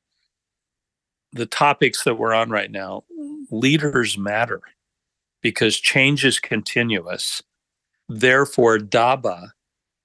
the 1.33 1.47
topics 1.47 2.05
that 2.05 2.17
we're 2.17 2.35
on 2.35 2.50
right 2.50 2.71
now, 2.71 3.05
leaders 3.50 4.19
matter 4.19 4.61
because 5.43 5.79
change 5.79 6.25
is 6.25 6.38
continuous. 6.38 7.43
Therefore, 8.09 8.79
DABA 8.79 9.50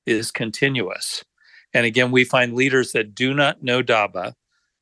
is 0.06 0.32
continuous. 0.32 1.24
And 1.74 1.86
again, 1.86 2.12
we 2.12 2.24
find 2.24 2.54
leaders 2.54 2.92
that 2.92 3.16
do 3.16 3.34
not 3.34 3.64
know 3.64 3.82
DABA, 3.82 4.34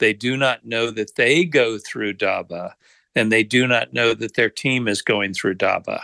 they 0.03 0.11
do 0.11 0.35
not 0.35 0.65
know 0.65 0.91
that 0.91 1.15
they 1.15 1.45
go 1.45 1.77
through 1.77 2.15
DABA, 2.15 2.73
and 3.15 3.31
they 3.31 3.41
do 3.41 3.65
not 3.65 3.93
know 3.93 4.13
that 4.13 4.33
their 4.33 4.49
team 4.49 4.89
is 4.89 5.01
going 5.01 5.33
through 5.33 5.55
DABA. 5.55 6.01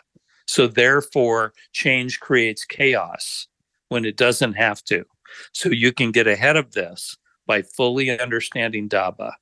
So, 0.47 0.67
therefore, 0.67 1.53
change 1.73 2.21
creates 2.21 2.63
chaos 2.63 3.47
when 3.89 4.05
it 4.05 4.15
doesn't 4.15 4.53
have 4.53 4.81
to. 4.85 5.03
So, 5.51 5.67
you 5.67 5.91
can 5.91 6.13
get 6.13 6.27
ahead 6.27 6.55
of 6.55 6.71
this 6.71 7.17
by 7.45 7.61
fully 7.61 8.17
understanding 8.17 8.87
DABA. 8.87 9.33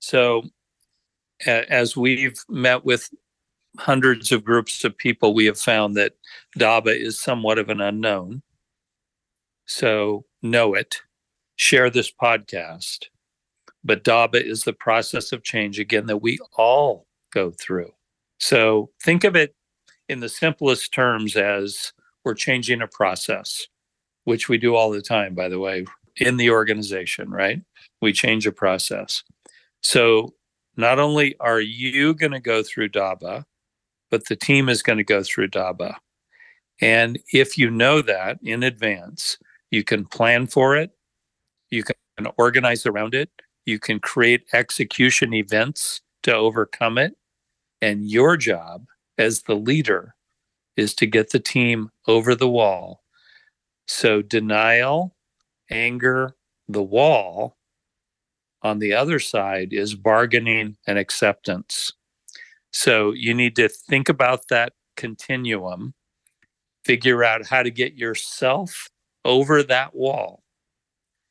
So, 0.00 0.44
as 1.46 1.94
we've 1.94 2.42
met 2.48 2.86
with 2.86 3.10
hundreds 3.76 4.32
of 4.32 4.42
groups 4.42 4.84
of 4.84 4.96
people, 4.96 5.34
we 5.34 5.44
have 5.44 5.60
found 5.60 5.96
that 5.98 6.14
DABA 6.58 6.98
is 6.98 7.20
somewhat 7.20 7.58
of 7.58 7.68
an 7.68 7.82
unknown. 7.82 8.40
So 9.66 10.24
know 10.40 10.72
it, 10.72 11.02
share 11.56 11.90
this 11.90 12.10
podcast. 12.10 13.08
But 13.84 14.04
DABA 14.04 14.44
is 14.44 14.64
the 14.64 14.72
process 14.72 15.32
of 15.32 15.44
change, 15.44 15.78
again, 15.78 16.06
that 16.06 16.18
we 16.18 16.38
all 16.56 17.06
go 17.32 17.50
through. 17.50 17.92
So 18.38 18.90
think 19.02 19.24
of 19.24 19.36
it 19.36 19.54
in 20.08 20.20
the 20.20 20.28
simplest 20.28 20.92
terms 20.92 21.36
as 21.36 21.92
we're 22.24 22.34
changing 22.34 22.82
a 22.82 22.88
process, 22.88 23.66
which 24.24 24.48
we 24.48 24.58
do 24.58 24.74
all 24.74 24.90
the 24.90 25.02
time, 25.02 25.34
by 25.34 25.48
the 25.48 25.58
way, 25.58 25.84
in 26.16 26.36
the 26.36 26.50
organization, 26.50 27.30
right? 27.30 27.62
We 28.00 28.12
change 28.12 28.46
a 28.46 28.52
process. 28.52 29.22
So 29.82 30.34
not 30.76 30.98
only 30.98 31.36
are 31.40 31.60
you 31.60 32.14
going 32.14 32.32
to 32.32 32.40
go 32.40 32.62
through 32.62 32.90
DABA, 32.90 33.44
but 34.10 34.26
the 34.26 34.36
team 34.36 34.68
is 34.68 34.82
going 34.82 34.98
to 34.98 35.04
go 35.04 35.22
through 35.22 35.48
DABA. 35.48 35.94
And 36.80 37.18
if 37.32 37.58
you 37.58 37.70
know 37.70 38.02
that 38.02 38.38
in 38.42 38.62
advance, 38.62 39.38
you 39.70 39.84
can 39.84 40.04
plan 40.04 40.46
for 40.46 40.76
it, 40.76 40.90
you 41.70 41.82
can 41.82 42.26
organize 42.38 42.86
around 42.86 43.14
it, 43.14 43.30
you 43.68 43.78
can 43.78 44.00
create 44.00 44.46
execution 44.52 45.34
events 45.34 46.00
to 46.24 46.34
overcome 46.34 46.98
it. 46.98 47.14
And 47.80 48.10
your 48.10 48.36
job 48.36 48.86
as 49.18 49.42
the 49.42 49.54
leader 49.54 50.14
is 50.76 50.94
to 50.94 51.06
get 51.06 51.30
the 51.30 51.38
team 51.38 51.90
over 52.06 52.34
the 52.34 52.48
wall. 52.48 53.02
So, 53.86 54.22
denial, 54.22 55.14
anger, 55.70 56.34
the 56.68 56.82
wall 56.82 57.56
on 58.62 58.78
the 58.78 58.94
other 58.94 59.18
side 59.18 59.72
is 59.72 59.94
bargaining 59.94 60.76
and 60.86 60.98
acceptance. 60.98 61.92
So 62.72 63.12
you 63.12 63.34
need 63.34 63.56
to 63.56 63.68
think 63.68 64.08
about 64.08 64.48
that 64.50 64.72
continuum, 64.96 65.94
figure 66.84 67.24
out 67.24 67.46
how 67.46 67.62
to 67.62 67.70
get 67.70 67.94
yourself 67.94 68.88
over 69.24 69.62
that 69.62 69.94
wall 69.94 70.42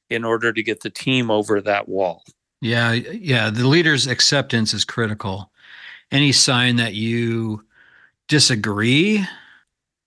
in 0.09 0.23
order 0.23 0.53
to 0.53 0.63
get 0.63 0.81
the 0.81 0.89
team 0.89 1.29
over 1.29 1.61
that 1.61 1.87
wall. 1.87 2.23
Yeah, 2.61 2.93
yeah, 2.93 3.49
the 3.49 3.67
leader's 3.67 4.07
acceptance 4.07 4.73
is 4.73 4.83
critical. 4.83 5.51
Any 6.11 6.31
sign 6.31 6.77
that 6.77 6.93
you 6.95 7.63
disagree, 8.27 9.25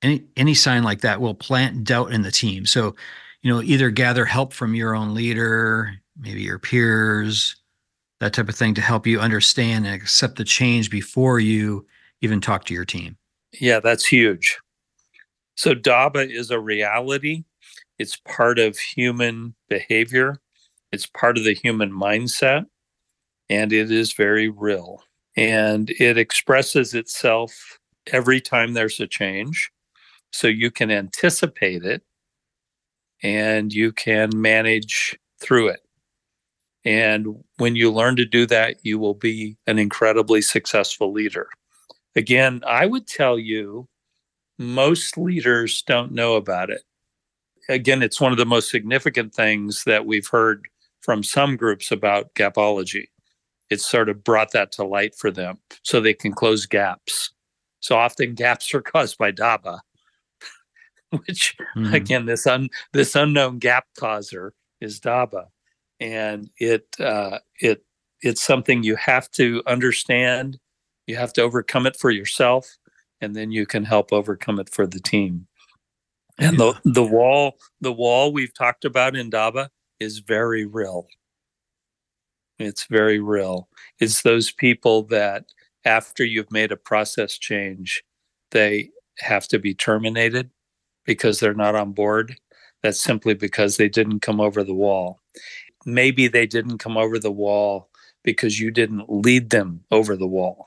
any 0.03 0.25
any 0.37 0.55
sign 0.55 0.83
like 0.83 1.03
that 1.03 1.21
will 1.21 1.35
plant 1.35 1.85
doubt 1.85 2.13
in 2.13 2.23
the 2.23 2.31
team. 2.31 2.67
So, 2.67 2.97
you 3.43 3.53
know, 3.53 3.63
either 3.63 3.91
gather 3.91 4.25
help 4.25 4.53
from 4.53 4.75
your 4.75 4.97
own 4.97 5.15
leader, 5.15 5.95
maybe 6.19 6.43
your 6.43 6.59
peers, 6.59 7.57
that 8.21 8.33
type 8.33 8.49
of 8.49 8.55
thing 8.55 8.75
to 8.75 8.81
help 8.81 9.07
you 9.07 9.21
understand 9.21 9.87
and 9.87 9.95
accept 9.95 10.37
the 10.37 10.45
change 10.45 10.91
before 10.91 11.41
you 11.41 11.87
even 12.21 12.41
talk 12.41 12.65
to 12.65 12.75
your 12.75 12.85
team. 12.85 13.17
Yeah, 13.59 13.81
that's 13.81 14.07
huge. 14.07 14.59
So 15.55 15.75
DABA 15.75 16.31
is 16.31 16.51
a 16.51 16.61
reality. 16.61 17.45
It's 18.01 18.17
part 18.17 18.59
of 18.59 18.79
human 18.79 19.55
behavior. 19.69 20.39
It's 20.91 21.05
part 21.05 21.37
of 21.37 21.45
the 21.45 21.53
human 21.53 21.93
mindset. 21.93 22.65
And 23.51 23.75
it 23.75 23.91
is 23.91 24.15
very 24.15 24.49
real. 24.49 25.03
And 25.37 25.91
it 25.91 26.17
expresses 26.17 26.95
itself 26.95 27.79
every 28.07 28.41
time 28.41 28.73
there's 28.73 29.01
a 29.01 29.07
change. 29.07 29.71
So 30.33 30.49
you 30.49 30.71
can 30.71 30.91
anticipate 30.91 31.85
it 31.85 32.03
and 33.23 33.71
you 33.71 33.93
can 33.93 34.31
manage 34.35 35.19
through 35.39 35.69
it. 35.69 35.81
And 36.87 37.27
when 37.59 37.77
you 37.77 37.93
learn 37.93 38.17
to 38.17 38.25
do 38.25 38.47
that, 38.47 38.77
you 38.83 38.99
will 38.99 39.13
be 39.13 39.59
an 39.67 39.79
incredibly 39.79 40.41
successful 40.41 41.13
leader. 41.13 41.51
Again, 42.17 42.63
I 42.67 42.87
would 42.87 43.07
tell 43.07 43.39
you 43.39 43.89
most 44.59 45.19
leaders 45.19 45.83
don't 45.83 46.13
know 46.13 46.37
about 46.37 46.71
it. 46.71 46.81
Again, 47.71 48.03
it's 48.03 48.21
one 48.21 48.33
of 48.33 48.39
the 48.39 48.47
most 48.47 48.71
significant 48.71 49.35
things 49.35 49.85
that 49.85 50.05
we've 50.05 50.27
heard 50.27 50.67
from 51.01 51.23
some 51.23 51.57
groups 51.57 51.91
about 51.91 52.35
gapology. 52.35 53.07
It's 53.71 53.87
sort 53.87 54.09
of 54.09 54.25
brought 54.25 54.53
that 54.53 54.73
to 54.73 54.85
light 54.85 55.15
for 55.15 55.31
them 55.31 55.59
so 55.83 56.01
they 56.01 56.15
can 56.15 56.33
close 56.33 56.67
gaps. 56.67 57.33
So 57.79 57.97
often 57.97 58.35
gaps 58.35 58.75
are 58.75 58.83
caused 58.83 59.17
by 59.17 59.33
DABA, 59.33 59.79
which 61.11 61.57
mm-hmm. 61.77 61.95
again, 61.95 62.27
this 62.27 62.47
un, 62.47 62.69
this 62.93 63.15
unknown 63.15 63.59
gap 63.59 63.87
causer 63.97 64.53
is 64.81 65.01
DABA 65.01 65.47
and 66.01 66.51
it 66.59 66.87
uh, 66.99 67.39
it 67.61 67.85
it's 68.23 68.43
something 68.43 68.83
you 68.83 68.97
have 68.97 69.31
to 69.33 69.63
understand. 69.67 70.59
You 71.07 71.17
have 71.17 71.33
to 71.35 71.43
overcome 71.43 71.87
it 71.87 71.97
for 71.97 72.11
yourself, 72.11 72.77
and 73.21 73.35
then 73.35 73.51
you 73.51 73.67
can 73.67 73.85
help 73.85 74.13
overcome 74.13 74.59
it 74.59 74.71
for 74.71 74.87
the 74.87 75.01
team. 75.01 75.47
And 76.41 76.59
yeah. 76.59 76.73
the 76.83 76.93
the 76.93 77.05
wall 77.05 77.57
the 77.81 77.93
wall 77.93 78.33
we've 78.33 78.55
talked 78.55 78.85
about 78.85 79.15
in 79.17 79.31
DABA 79.31 79.69
is 80.01 80.19
very 80.21 80.67
real. 80.67 81.07
It's 82.59 82.87
very 82.87 83.21
real. 83.21 83.69
It's 84.01 84.23
those 84.23 84.51
people 84.51 85.03
that 85.05 85.45
after 85.85 86.25
you've 86.25 86.53
made 86.53 86.73
a 86.73 86.77
process 86.77 87.39
change, 87.39 88.03
they 88.51 88.91
have 89.19 89.49
to 89.49 89.59
be 89.59 89.75
terminated 89.75 90.51
because 91.07 91.41
they're 91.41 91.55
not 91.55 91.75
on 91.75 91.93
board. 91.93 92.37
That's 92.83 93.01
simply 93.01 93.35
because 93.35 93.77
they 93.77 93.89
didn't 93.89 94.21
come 94.21 94.41
over 94.41 94.65
the 94.65 94.75
wall 94.75 95.21
maybe 95.87 96.29
they 96.29 96.47
didn't 96.47 96.79
come 96.79 96.97
over 96.97 97.19
the 97.19 97.33
wall 97.33 97.89
because 98.23 98.61
you 98.61 98.71
didn't 98.71 99.05
lead 99.09 99.51
them 99.51 99.83
over 99.91 100.17
the 100.17 100.27
wall 100.27 100.67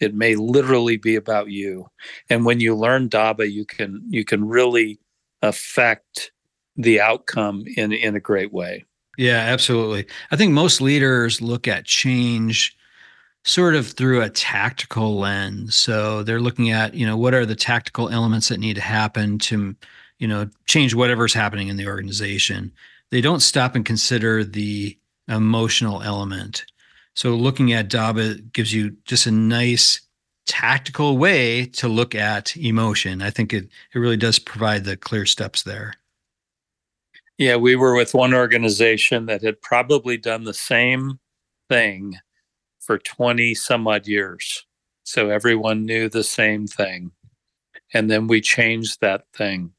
it 0.00 0.14
may 0.14 0.34
literally 0.34 0.96
be 0.96 1.14
about 1.14 1.50
you. 1.50 1.86
And 2.28 2.44
when 2.44 2.60
you 2.60 2.74
learn 2.74 3.08
daba 3.08 3.50
you 3.50 3.64
can 3.64 4.02
you 4.08 4.24
can 4.24 4.46
really 4.46 4.98
affect 5.42 6.32
the 6.76 7.00
outcome 7.00 7.64
in 7.76 7.92
in 7.92 8.16
a 8.16 8.20
great 8.20 8.52
way. 8.52 8.84
Yeah 9.18 9.38
absolutely. 9.38 10.06
I 10.30 10.36
think 10.36 10.52
most 10.52 10.80
leaders 10.80 11.40
look 11.40 11.68
at 11.68 11.84
change 11.84 12.76
sort 13.44 13.74
of 13.74 13.88
through 13.88 14.22
a 14.22 14.30
tactical 14.30 15.18
lens. 15.18 15.76
So 15.76 16.22
they're 16.22 16.40
looking 16.40 16.70
at 16.70 16.94
you 16.94 17.06
know 17.06 17.16
what 17.16 17.34
are 17.34 17.46
the 17.46 17.56
tactical 17.56 18.08
elements 18.08 18.48
that 18.48 18.60
need 18.60 18.74
to 18.74 18.82
happen 18.82 19.38
to 19.40 19.74
you 20.18 20.28
know 20.28 20.48
change 20.66 20.94
whatever's 20.94 21.34
happening 21.34 21.68
in 21.68 21.76
the 21.76 21.86
organization. 21.86 22.72
They 23.10 23.20
don't 23.20 23.40
stop 23.40 23.74
and 23.74 23.84
consider 23.84 24.44
the 24.44 24.96
emotional 25.28 26.02
element. 26.02 26.64
So 27.14 27.34
looking 27.34 27.72
at 27.72 27.88
DABA 27.90 28.52
gives 28.52 28.72
you 28.72 28.96
just 29.04 29.26
a 29.26 29.30
nice 29.30 30.00
tactical 30.46 31.16
way 31.18 31.66
to 31.66 31.88
look 31.88 32.14
at 32.14 32.56
emotion. 32.56 33.22
I 33.22 33.30
think 33.30 33.52
it 33.52 33.68
it 33.94 33.98
really 33.98 34.16
does 34.16 34.38
provide 34.38 34.84
the 34.84 34.96
clear 34.96 35.26
steps 35.26 35.62
there. 35.62 35.94
Yeah, 37.38 37.56
we 37.56 37.76
were 37.76 37.94
with 37.94 38.14
one 38.14 38.34
organization 38.34 39.26
that 39.26 39.42
had 39.42 39.62
probably 39.62 40.16
done 40.16 40.44
the 40.44 40.54
same 40.54 41.18
thing 41.68 42.16
for 42.80 42.98
20 42.98 43.54
some 43.54 43.86
odd 43.86 44.06
years. 44.06 44.66
So 45.04 45.30
everyone 45.30 45.86
knew 45.86 46.08
the 46.08 46.24
same 46.24 46.66
thing. 46.66 47.12
And 47.94 48.10
then 48.10 48.26
we 48.26 48.40
changed 48.40 49.00
that 49.00 49.24
thing. 49.34 49.72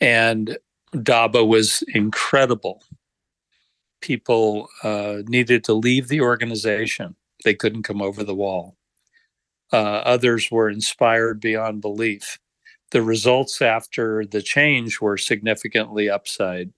And 0.00 0.58
DABA 0.94 1.46
was 1.46 1.82
incredible. 1.94 2.82
People 4.06 4.68
uh, 4.84 5.22
needed 5.26 5.64
to 5.64 5.72
leave 5.72 6.06
the 6.06 6.20
organization, 6.20 7.16
they 7.44 7.54
couldn't 7.54 7.82
come 7.82 8.00
over 8.00 8.22
the 8.22 8.36
wall. 8.36 8.76
Uh, 9.72 9.98
others 10.06 10.48
were 10.48 10.70
inspired 10.70 11.40
beyond 11.40 11.80
belief. 11.80 12.38
The 12.92 13.02
results 13.02 13.60
after 13.60 14.24
the 14.24 14.40
change 14.40 15.00
were 15.00 15.16
significantly 15.16 16.08
upside, 16.08 16.72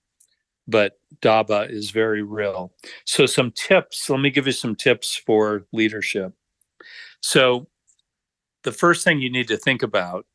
but 0.67 0.99
DABA 1.21 1.69
is 1.69 1.91
very 1.91 2.23
real. 2.23 2.73
So, 3.05 3.27
some 3.27 3.51
tips 3.51 4.09
let 4.09 4.19
me 4.19 4.31
give 4.31 4.47
you 4.47 4.51
some 4.51 4.75
tips 4.75 5.15
for 5.15 5.67
leadership. 5.71 6.33
So, 7.21 7.67
the 8.63 8.71
first 8.71 9.03
thing 9.03 9.21
you 9.21 9.31
need 9.31 9.49
to 9.49 9.57
think 9.57 9.83
about 9.83 10.25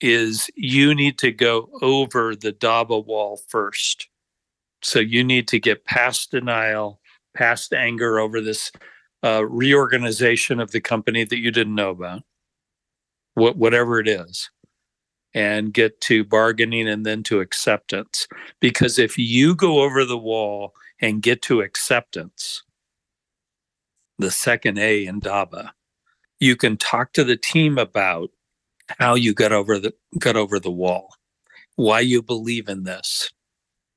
is 0.00 0.48
you 0.54 0.94
need 0.94 1.18
to 1.18 1.32
go 1.32 1.68
over 1.82 2.34
the 2.34 2.54
DABA 2.54 3.04
wall 3.04 3.42
first. 3.48 4.08
So, 4.82 5.00
you 5.00 5.24
need 5.24 5.48
to 5.48 5.58
get 5.58 5.84
past 5.84 6.30
denial, 6.30 7.00
past 7.34 7.72
anger 7.72 8.18
over 8.18 8.40
this 8.40 8.70
uh, 9.24 9.44
reorganization 9.44 10.60
of 10.60 10.70
the 10.70 10.80
company 10.80 11.24
that 11.24 11.38
you 11.38 11.50
didn't 11.50 11.74
know 11.74 11.90
about, 11.90 12.22
what, 13.34 13.56
whatever 13.56 13.98
it 13.98 14.08
is, 14.08 14.50
and 15.34 15.72
get 15.72 16.00
to 16.02 16.24
bargaining 16.24 16.88
and 16.88 17.04
then 17.04 17.22
to 17.24 17.40
acceptance. 17.40 18.28
Because 18.60 18.98
if 18.98 19.18
you 19.18 19.54
go 19.54 19.80
over 19.80 20.04
the 20.04 20.18
wall 20.18 20.74
and 21.00 21.22
get 21.22 21.42
to 21.42 21.60
acceptance, 21.60 22.62
the 24.18 24.30
second 24.30 24.78
A 24.78 25.06
in 25.06 25.20
DABA, 25.20 25.70
you 26.40 26.56
can 26.56 26.76
talk 26.76 27.12
to 27.12 27.24
the 27.24 27.36
team 27.36 27.78
about 27.78 28.30
how 28.98 29.14
you 29.14 29.34
got 29.34 29.52
over 29.52 29.78
the 29.78 29.92
got 30.18 30.36
over 30.36 30.58
the 30.60 30.70
wall, 30.70 31.14
why 31.76 32.00
you 32.00 32.22
believe 32.22 32.68
in 32.68 32.84
this, 32.84 33.32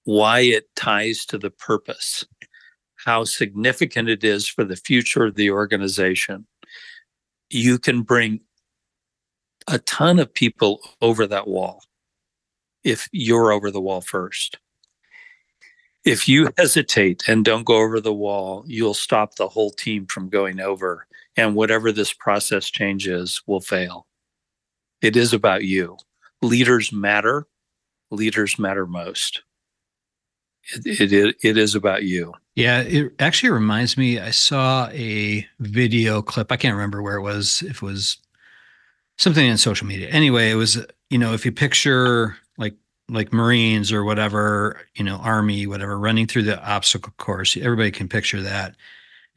why 0.10 0.40
it 0.40 0.66
ties 0.76 1.24
to 1.24 1.38
the 1.38 1.52
purpose 1.52 2.26
how 3.06 3.24
significant 3.24 4.10
it 4.10 4.24
is 4.24 4.48
for 4.48 4.64
the 4.64 4.76
future 4.76 5.26
of 5.26 5.36
the 5.36 5.52
organization, 5.52 6.48
you 7.52 7.78
can 7.78 8.02
bring 8.02 8.42
a 9.68 9.78
ton 9.78 10.18
of 10.18 10.34
people 10.34 10.80
over 11.00 11.28
that 11.28 11.48
wall 11.48 11.84
if 12.84 13.08
you're 13.12 13.52
over 13.52 13.70
the 13.70 13.80
wall 13.80 14.02
first. 14.02 14.58
If 16.04 16.28
you 16.28 16.50
hesitate 16.58 17.24
and 17.28 17.46
don't 17.46 17.64
go 17.64 17.76
over 17.76 18.02
the 18.02 18.12
wall, 18.12 18.64
you'll 18.66 18.96
stop 18.96 19.36
the 19.36 19.48
whole 19.48 19.70
team 19.70 20.08
from 20.08 20.28
going 20.28 20.60
over, 20.60 21.06
and 21.38 21.54
whatever 21.54 21.92
this 21.92 22.14
process 22.14 22.68
change 22.68 23.08
is 23.08 23.44
will 23.46 23.62
fail. 23.62 24.08
It 25.04 25.16
is 25.16 25.34
about 25.34 25.66
you. 25.66 25.98
Leaders 26.42 26.92
matter, 26.92 27.46
leaders 28.10 28.58
matter 28.58 28.88
most. 28.88 29.44
It, 30.74 31.12
it, 31.12 31.36
it 31.42 31.58
is 31.58 31.76
about 31.76 32.04
you. 32.04 32.34
Yeah, 32.56 32.82
it 32.82 33.14
actually 33.20 33.52
reminds 33.52 33.98
me. 33.98 34.20
I 34.20 34.32
saw 34.32 34.90
a 34.92 35.48
video 35.60 36.22
clip. 36.22 36.52
I 36.52 36.58
can't 36.58 36.76
remember 36.76 37.02
where 37.02 37.16
it 37.16 37.22
was. 37.22 37.62
If 37.64 37.78
it 37.78 37.82
was 37.82 38.18
something 39.18 39.46
in 39.46 39.58
social 39.58 39.88
media. 39.88 40.10
Anyway, 40.10 40.50
it 40.50 40.56
was 40.56 40.86
you 41.10 41.18
know 41.18 41.34
if 41.34 41.46
you 41.46 41.52
picture 41.52 42.38
like 42.58 42.76
like 43.08 43.34
Marines 43.34 43.92
or 43.92 44.04
whatever 44.04 44.82
you 44.96 45.04
know 45.04 45.18
Army 45.18 45.68
whatever 45.68 45.98
running 45.98 46.28
through 46.28 46.44
the 46.44 46.64
obstacle 46.64 47.14
course. 47.18 47.56
Everybody 47.58 47.92
can 47.92 48.08
picture 48.08 48.42
that. 48.42 48.76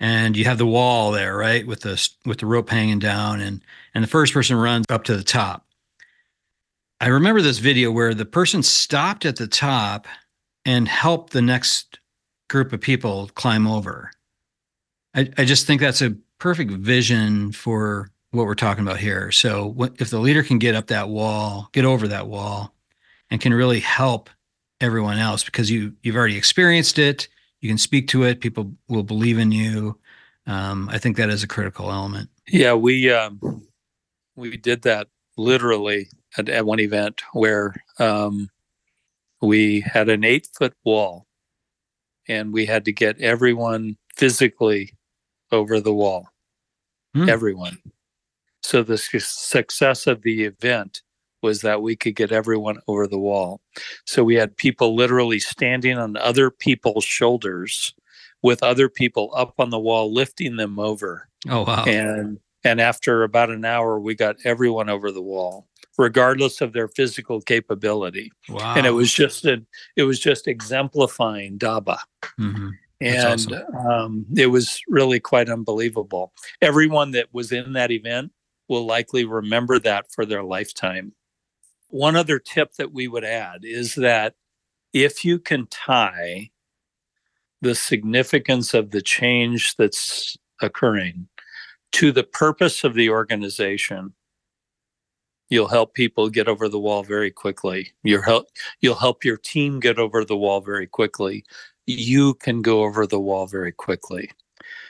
And 0.01 0.37
you 0.37 0.45
have 0.47 0.59
the 0.59 0.67
wall 0.67 1.13
there, 1.13 1.37
right, 1.37 1.65
with 1.65 1.83
the 1.83 2.09
with 2.25 2.39
the 2.39 2.47
rope 2.47 2.71
hanging 2.71 2.99
down, 2.99 3.41
and 3.41 3.61
and 3.95 4.03
the 4.03 4.09
first 4.09 4.33
person 4.35 4.57
runs 4.57 4.87
up 4.89 5.05
to 5.05 5.17
the 5.17 5.23
top. 5.23 5.65
I 7.01 7.07
remember 7.09 7.41
this 7.41 7.59
video 7.59 7.91
where 7.93 8.15
the 8.15 8.25
person 8.25 8.63
stopped 8.63 9.25
at 9.25 9.37
the 9.37 9.47
top 9.47 10.07
and 10.65 10.89
help 10.89 11.31
the 11.31 11.43
next 11.43 11.99
group 12.49 12.73
of 12.73 12.81
people 12.81 13.31
climb 13.35 13.67
over. 13.67 14.11
I, 15.15 15.29
I 15.39 15.45
just 15.45 15.67
think 15.67 15.81
that's 15.81 16.03
a 16.03 16.17
perfect 16.39 16.71
vision 16.73 17.53
for 17.53 18.11
what 18.31 18.47
we're 18.47 18.55
talking 18.55 18.83
about 18.83 18.99
here. 18.99 19.31
So 19.31 19.75
if 19.99 20.11
the 20.11 20.19
leader 20.19 20.43
can 20.43 20.59
get 20.59 20.75
up 20.75 20.87
that 20.89 21.09
wall, 21.09 21.69
get 21.73 21.85
over 21.85 22.09
that 22.09 22.29
wall, 22.29 22.75
and 23.31 23.41
can 23.41 23.55
really 23.55 23.81
help 23.81 24.31
everyone 24.81 25.19
else 25.19 25.45
because 25.45 25.71
you 25.71 25.95
you've 26.03 26.17
already 26.17 26.37
experienced 26.37 26.99
it, 26.99 27.29
you 27.61 27.69
can 27.69 27.79
speak 27.79 28.09
to 28.09 28.25
it, 28.25 28.41
people 28.41 28.73
will 28.89 29.03
believe 29.03 29.39
in 29.39 29.53
you. 29.53 29.99
Um, 30.47 30.89
I 30.91 30.99
think 30.99 31.17
that 31.17 31.31
is 31.31 31.43
a 31.43 31.49
critical 31.49 31.91
element. 31.91 32.29
Yeah, 32.49 32.75
we 32.75 33.11
um, 33.11 33.67
we 34.35 34.57
did 34.57 34.83
that 34.83 35.09
literally 35.37 36.09
at, 36.37 36.49
at 36.49 36.67
one 36.67 36.81
event 36.81 37.23
where 37.33 37.75
um, 37.99 38.49
we 39.43 39.81
had 39.81 40.09
an 40.09 40.25
eight 40.25 40.49
foot 40.57 40.75
wall 40.85 41.27
and 42.29 42.53
we 42.53 42.65
had 42.65 42.85
to 42.85 42.93
get 42.93 43.21
everyone 43.21 43.97
physically 44.15 44.97
over 45.51 45.81
the 45.81 45.93
wall. 45.93 46.29
Hmm. 47.15 47.29
Everyone. 47.29 47.79
So 48.63 48.83
the 48.83 48.97
su- 48.97 49.19
success 49.19 50.07
of 50.07 50.23
the 50.23 50.45
event 50.45 51.03
was 51.43 51.61
that 51.63 51.83
we 51.83 51.97
could 51.97 52.15
get 52.15 52.31
everyone 52.31 52.79
over 52.87 53.09
the 53.09 53.19
wall. 53.19 53.61
So 54.07 54.23
we 54.23 54.37
had 54.37 54.57
people 54.57 54.95
literally 54.95 55.41
standing 55.41 55.99
on 55.99 56.17
other 56.17 56.51
people's 56.51 57.05
shoulders 57.05 57.93
with 58.43 58.63
other 58.63 58.89
people 58.89 59.33
up 59.35 59.55
on 59.59 59.71
the 59.71 59.79
wall 59.79 60.13
lifting 60.13 60.57
them 60.57 60.79
over. 60.79 61.29
Oh 61.49 61.65
wow. 61.65 61.85
And 61.85 62.39
and 62.65 62.81
after 62.81 63.25
about 63.25 63.51
an 63.51 63.65
hour 63.65 63.99
we 63.99 64.15
got 64.15 64.37
everyone 64.45 64.89
over 64.89 65.11
the 65.11 65.23
wall 65.23 65.67
regardless 66.03 66.61
of 66.61 66.73
their 66.73 66.89
physical 66.89 67.41
capability. 67.41 68.33
Wow. 68.49 68.75
And 68.77 68.87
it 68.87 68.91
was 68.91 69.13
just 69.13 69.45
a, 69.45 69.63
it 69.97 70.03
was 70.03 70.19
just 70.19 70.49
exemplifying 70.49 71.59
DABA. 71.59 71.99
Mm-hmm. 72.41 72.71
And 73.01 73.27
awesome. 73.27 73.77
um, 73.89 74.27
it 74.37 74.47
was 74.47 74.81
really 74.89 75.21
quite 75.21 75.49
unbelievable. 75.49 76.33
Everyone 76.61 77.13
that 77.13 77.29
was 77.33 77.53
in 77.53 77.73
that 77.75 77.91
event 77.91 78.33
will 78.69 78.85
likely 78.85 79.25
remember 79.25 79.79
that 79.79 80.07
for 80.13 80.27
their 80.27 80.43
lifetime. 80.43 81.13
One 81.89 82.17
other 82.17 82.39
tip 82.39 82.75
that 82.79 82.93
we 82.93 83.07
would 83.07 83.25
add 83.25 83.61
is 83.63 83.95
that 83.97 84.35
if 84.93 85.25
you 85.25 85.39
can 85.39 85.67
tie 85.69 86.51
the 87.61 87.75
significance 87.75 88.75
of 88.75 88.91
the 88.91 89.03
change 89.03 89.77
that's 89.77 90.37
occurring 90.61 91.29
to 91.93 92.13
the 92.13 92.25
purpose 92.25 92.83
of 92.85 92.95
the 92.95 93.11
organization, 93.11 94.15
you'll 95.53 95.69
help 95.69 95.93
people 95.93 96.31
get 96.31 96.49
over 96.49 96.67
the 96.67 96.79
wall 96.79 97.03
very 97.03 97.31
quickly. 97.31 97.93
You'll 98.03 98.23
help 98.23 98.47
you'll 98.81 98.95
help 98.95 99.23
your 99.23 99.37
team 99.37 99.81
get 99.81 99.99
over 99.99 100.25
the 100.25 100.37
wall 100.37 100.63
very 100.63 100.87
quickly. 100.87 101.45
You 101.85 102.35
can 102.35 102.63
go 102.63 102.85
over 102.85 103.07
the 103.07 103.21
wall 103.21 103.47
very 103.47 103.71
quickly. 103.71 104.31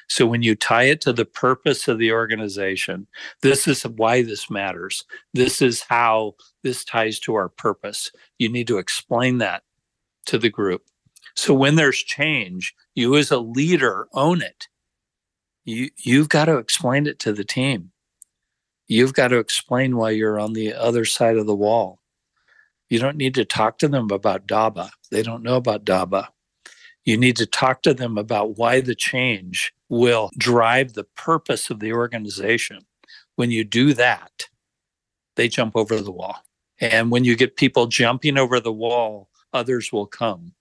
So 0.09 0.25
when 0.25 0.43
you 0.43 0.55
tie 0.55 0.85
it 0.85 1.01
to 1.01 1.13
the 1.13 1.25
purpose 1.25 1.89
of 1.89 1.99
the 1.99 2.13
organization, 2.13 3.09
this 3.41 3.67
is 3.67 3.83
why 3.83 4.23
this 4.23 4.51
matters. 4.51 5.05
This 5.35 5.61
is 5.61 5.83
how 5.83 6.37
this 6.63 6.85
ties 6.85 7.19
to 7.21 7.35
our 7.35 7.49
purpose. 7.49 8.13
You 8.39 8.49
need 8.49 8.69
to 8.69 8.79
explain 8.79 9.39
that 9.39 9.65
to 10.27 10.39
the 10.39 10.51
group. 10.51 10.83
So 11.35 11.55
when 11.55 11.75
there's 11.75 11.99
change, 11.99 12.73
you 12.95 13.17
as 13.17 13.33
a 13.33 13.39
leader 13.39 14.07
own 14.13 14.43
it. 14.43 14.69
You 15.65 15.91
you've 15.97 16.29
got 16.29 16.45
to 16.45 16.59
explain 16.59 17.09
it 17.09 17.19
to 17.21 17.33
the 17.33 17.45
team 17.45 17.92
you've 18.89 19.15
got 19.15 19.29
to 19.29 19.39
explain 19.39 19.97
why 19.97 20.11
you're 20.11 20.39
on 20.39 20.53
the 20.53 20.75
other 20.75 21.05
side 21.05 21.37
of 21.37 21.47
the 21.47 21.55
wall. 21.55 22.01
You 22.89 22.99
don't 22.99 23.17
need 23.17 23.35
to 23.37 23.45
talk 23.45 23.79
to 23.79 23.89
them 23.89 24.11
about 24.11 24.47
DABA. 24.47 24.91
They 25.11 25.23
don't 25.23 25.43
know 25.43 25.57
about 25.57 25.85
DABA. 25.85 26.29
You 27.05 27.17
need 27.17 27.37
to 27.37 27.47
talk 27.47 27.83
to 27.83 27.95
them 27.95 28.19
about 28.19 28.59
why 28.59 28.81
the 28.81 28.95
change 28.95 29.73
will 29.89 30.31
drive 30.37 30.93
the 30.93 31.05
purpose 31.17 31.71
of 31.71 31.81
the 31.81 31.93
organization. 31.93 32.81
When 33.37 33.51
you 33.51 33.65
do 33.65 33.95
that, 33.95 34.49
they 35.37 35.49
jump 35.49 35.75
over 35.75 36.01
the 36.01 36.13
wall. 36.13 36.45
And 36.81 37.11
when 37.11 37.25
you 37.25 37.37
get 37.37 37.57
people 37.57 37.87
jumping 37.87 38.37
over 38.37 38.61
the 38.61 38.73
wall, 38.73 39.31
others 39.53 39.93
will 39.93 40.07
come 40.07 40.53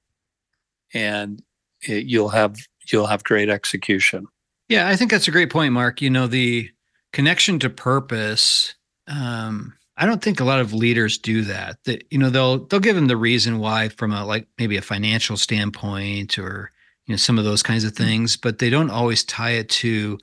and 0.93 1.41
it, 1.81 2.05
you'll 2.05 2.29
have 2.29 2.57
you'll 2.91 3.07
have 3.07 3.23
great 3.23 3.49
execution. 3.49 4.27
Yeah, 4.69 4.87
I 4.87 4.95
think 4.95 5.11
that's 5.11 5.27
a 5.27 5.31
great 5.31 5.49
point, 5.49 5.73
Mark. 5.73 6.01
You 6.01 6.09
know, 6.09 6.27
the 6.27 6.69
connection 7.13 7.59
to 7.59 7.69
purpose 7.69 8.75
um, 9.07 9.73
i 9.97 10.05
don't 10.05 10.21
think 10.21 10.39
a 10.39 10.45
lot 10.45 10.59
of 10.59 10.73
leaders 10.73 11.17
do 11.17 11.41
that 11.43 11.77
that 11.85 12.03
you 12.11 12.17
know 12.17 12.29
they'll 12.29 12.65
they'll 12.65 12.79
give 12.79 12.95
them 12.95 13.07
the 13.07 13.17
reason 13.17 13.59
why 13.59 13.89
from 13.89 14.11
a 14.11 14.25
like 14.25 14.47
maybe 14.57 14.77
a 14.77 14.81
financial 14.81 15.37
standpoint 15.37 16.37
or 16.37 16.71
you 17.11 17.13
know 17.13 17.17
some 17.17 17.37
of 17.37 17.43
those 17.43 17.63
kinds 17.63 17.83
of 17.83 17.93
things, 17.93 18.37
but 18.37 18.59
they 18.59 18.69
don't 18.69 18.89
always 18.89 19.23
tie 19.23 19.51
it 19.51 19.69
to, 19.69 20.17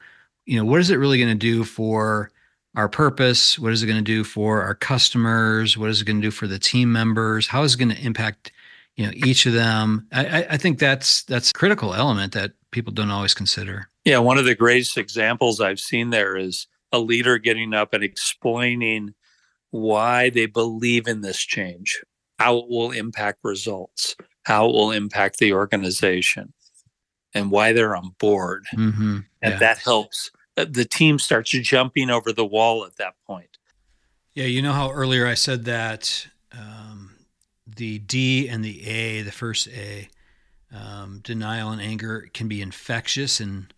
you 0.47 0.57
know, 0.57 0.65
what 0.65 0.81
is 0.81 0.91
it 0.91 0.97
really 0.97 1.19
going 1.19 1.29
to 1.29 1.35
do 1.35 1.63
for 1.65 2.31
our 2.77 2.89
purpose? 2.89 3.59
What 3.59 3.73
is 3.73 3.83
it 3.83 3.87
going 3.87 3.99
to 3.99 4.03
do 4.03 4.25
for 4.25 4.63
our 4.63 4.75
customers? 4.75 5.77
What 5.77 5.91
is 5.91 6.01
it 6.01 6.07
going 6.07 6.21
to 6.21 6.27
do 6.27 6.31
for 6.31 6.47
the 6.47 6.59
team 6.59 6.91
members? 6.91 7.47
How 7.47 7.63
is 7.63 7.75
it 7.75 7.79
going 7.79 7.95
to 7.95 8.03
impact, 8.03 8.53
you 8.97 9.05
know, 9.05 9.13
each 9.15 9.47
of 9.47 9.53
them? 9.53 10.07
I, 10.13 10.47
I 10.51 10.57
think 10.57 10.79
that's 10.79 11.25
that's 11.25 11.51
a 11.51 11.53
critical 11.55 11.93
element 11.93 12.33
that 12.33 12.53
people 12.71 12.93
don't 12.93 13.11
always 13.11 13.35
consider. 13.35 13.89
Yeah, 14.05 14.19
one 14.19 14.39
of 14.39 14.45
the 14.45 14.55
greatest 14.55 14.97
examples 14.97 15.61
I've 15.61 15.81
seen 15.81 16.11
there 16.11 16.37
is 16.37 16.69
a 16.93 16.99
leader 16.99 17.39
getting 17.39 17.75
up 17.75 17.93
and 17.93 18.03
explaining 18.03 19.15
why 19.71 20.31
they 20.31 20.47
believe 20.47 21.07
in 21.07 21.21
this 21.21 21.39
change, 21.41 22.03
how 22.39 22.59
it 22.59 22.69
will 22.69 22.91
impact 22.91 23.41
results, 23.45 24.17
how 24.45 24.69
it 24.69 24.73
will 24.73 24.91
impact 24.91 25.39
the 25.39 25.53
organization, 25.53 26.53
and 27.35 27.51
why 27.51 27.73
they're 27.73 27.95
on 27.95 28.15
board. 28.19 28.65
Mm-hmm. 28.75 29.19
And 29.43 29.53
Yeah. 29.53 29.59
that 29.59 29.79
helps. 29.79 30.31
Uh, 30.57 30.65
The 30.69 30.87
team 30.87 31.19
starts 31.19 31.51
jumping 31.51 32.09
over 32.11 32.33
the 32.33 32.47
wall 32.47 32.85
at 32.87 32.97
that 32.97 33.15
point. 33.27 33.59
Yeah, 34.33 34.47
you 34.47 34.63
know 34.63 34.73
how 34.73 34.91
earlier 34.91 35.27
I 35.27 35.35
said 35.35 35.65
that 35.67 36.29
um, 36.53 37.17
the 37.67 37.99
D 37.99 38.49
and 38.49 38.65
the 38.65 38.87
A, 38.87 39.23
the 39.23 39.33
first 39.33 39.69
A, 39.69 40.09
um, 40.73 41.21
denial 41.23 41.71
and 41.71 41.81
anger 41.83 42.29
can 42.33 42.49
be 42.49 42.63
infectious, 42.63 43.41
and 43.41 43.73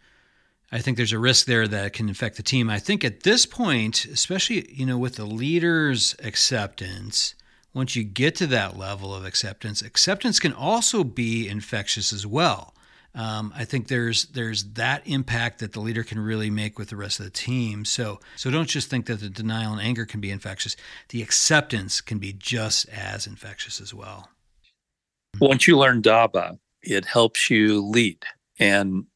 I 0.72 0.78
think 0.78 0.96
there's 0.96 1.12
a 1.12 1.18
risk 1.18 1.46
there 1.46 1.66
that 1.66 1.92
can 1.92 2.08
infect 2.08 2.36
the 2.36 2.42
team. 2.42 2.70
I 2.70 2.78
think 2.78 3.04
at 3.04 3.22
this 3.22 3.44
point, 3.44 4.04
especially 4.04 4.72
you 4.72 4.86
know 4.86 4.98
with 4.98 5.16
the 5.16 5.24
leader's 5.24 6.14
acceptance, 6.22 7.34
once 7.74 7.96
you 7.96 8.04
get 8.04 8.34
to 8.36 8.46
that 8.48 8.76
level 8.76 9.14
of 9.14 9.24
acceptance, 9.24 9.82
acceptance 9.82 10.38
can 10.38 10.52
also 10.52 11.04
be 11.04 11.48
infectious 11.48 12.12
as 12.12 12.26
well. 12.26 12.74
Um, 13.14 13.52
I 13.56 13.64
think 13.64 13.88
there's 13.88 14.26
there's 14.26 14.64
that 14.74 15.02
impact 15.06 15.58
that 15.58 15.72
the 15.72 15.80
leader 15.80 16.04
can 16.04 16.20
really 16.20 16.50
make 16.50 16.78
with 16.78 16.90
the 16.90 16.96
rest 16.96 17.18
of 17.18 17.24
the 17.24 17.30
team. 17.30 17.84
So 17.84 18.20
so 18.36 18.50
don't 18.50 18.68
just 18.68 18.88
think 18.88 19.06
that 19.06 19.20
the 19.20 19.28
denial 19.28 19.72
and 19.72 19.82
anger 19.82 20.06
can 20.06 20.20
be 20.20 20.30
infectious. 20.30 20.76
The 21.08 21.22
acceptance 21.22 22.00
can 22.00 22.18
be 22.18 22.32
just 22.32 22.88
as 22.88 23.26
infectious 23.26 23.80
as 23.80 23.92
well. 23.92 24.28
Once 25.40 25.66
you 25.66 25.76
learn 25.76 26.02
DABA, 26.02 26.58
it 26.82 27.04
helps 27.04 27.50
you 27.50 27.84
lead. 27.84 28.24
And 28.58 29.06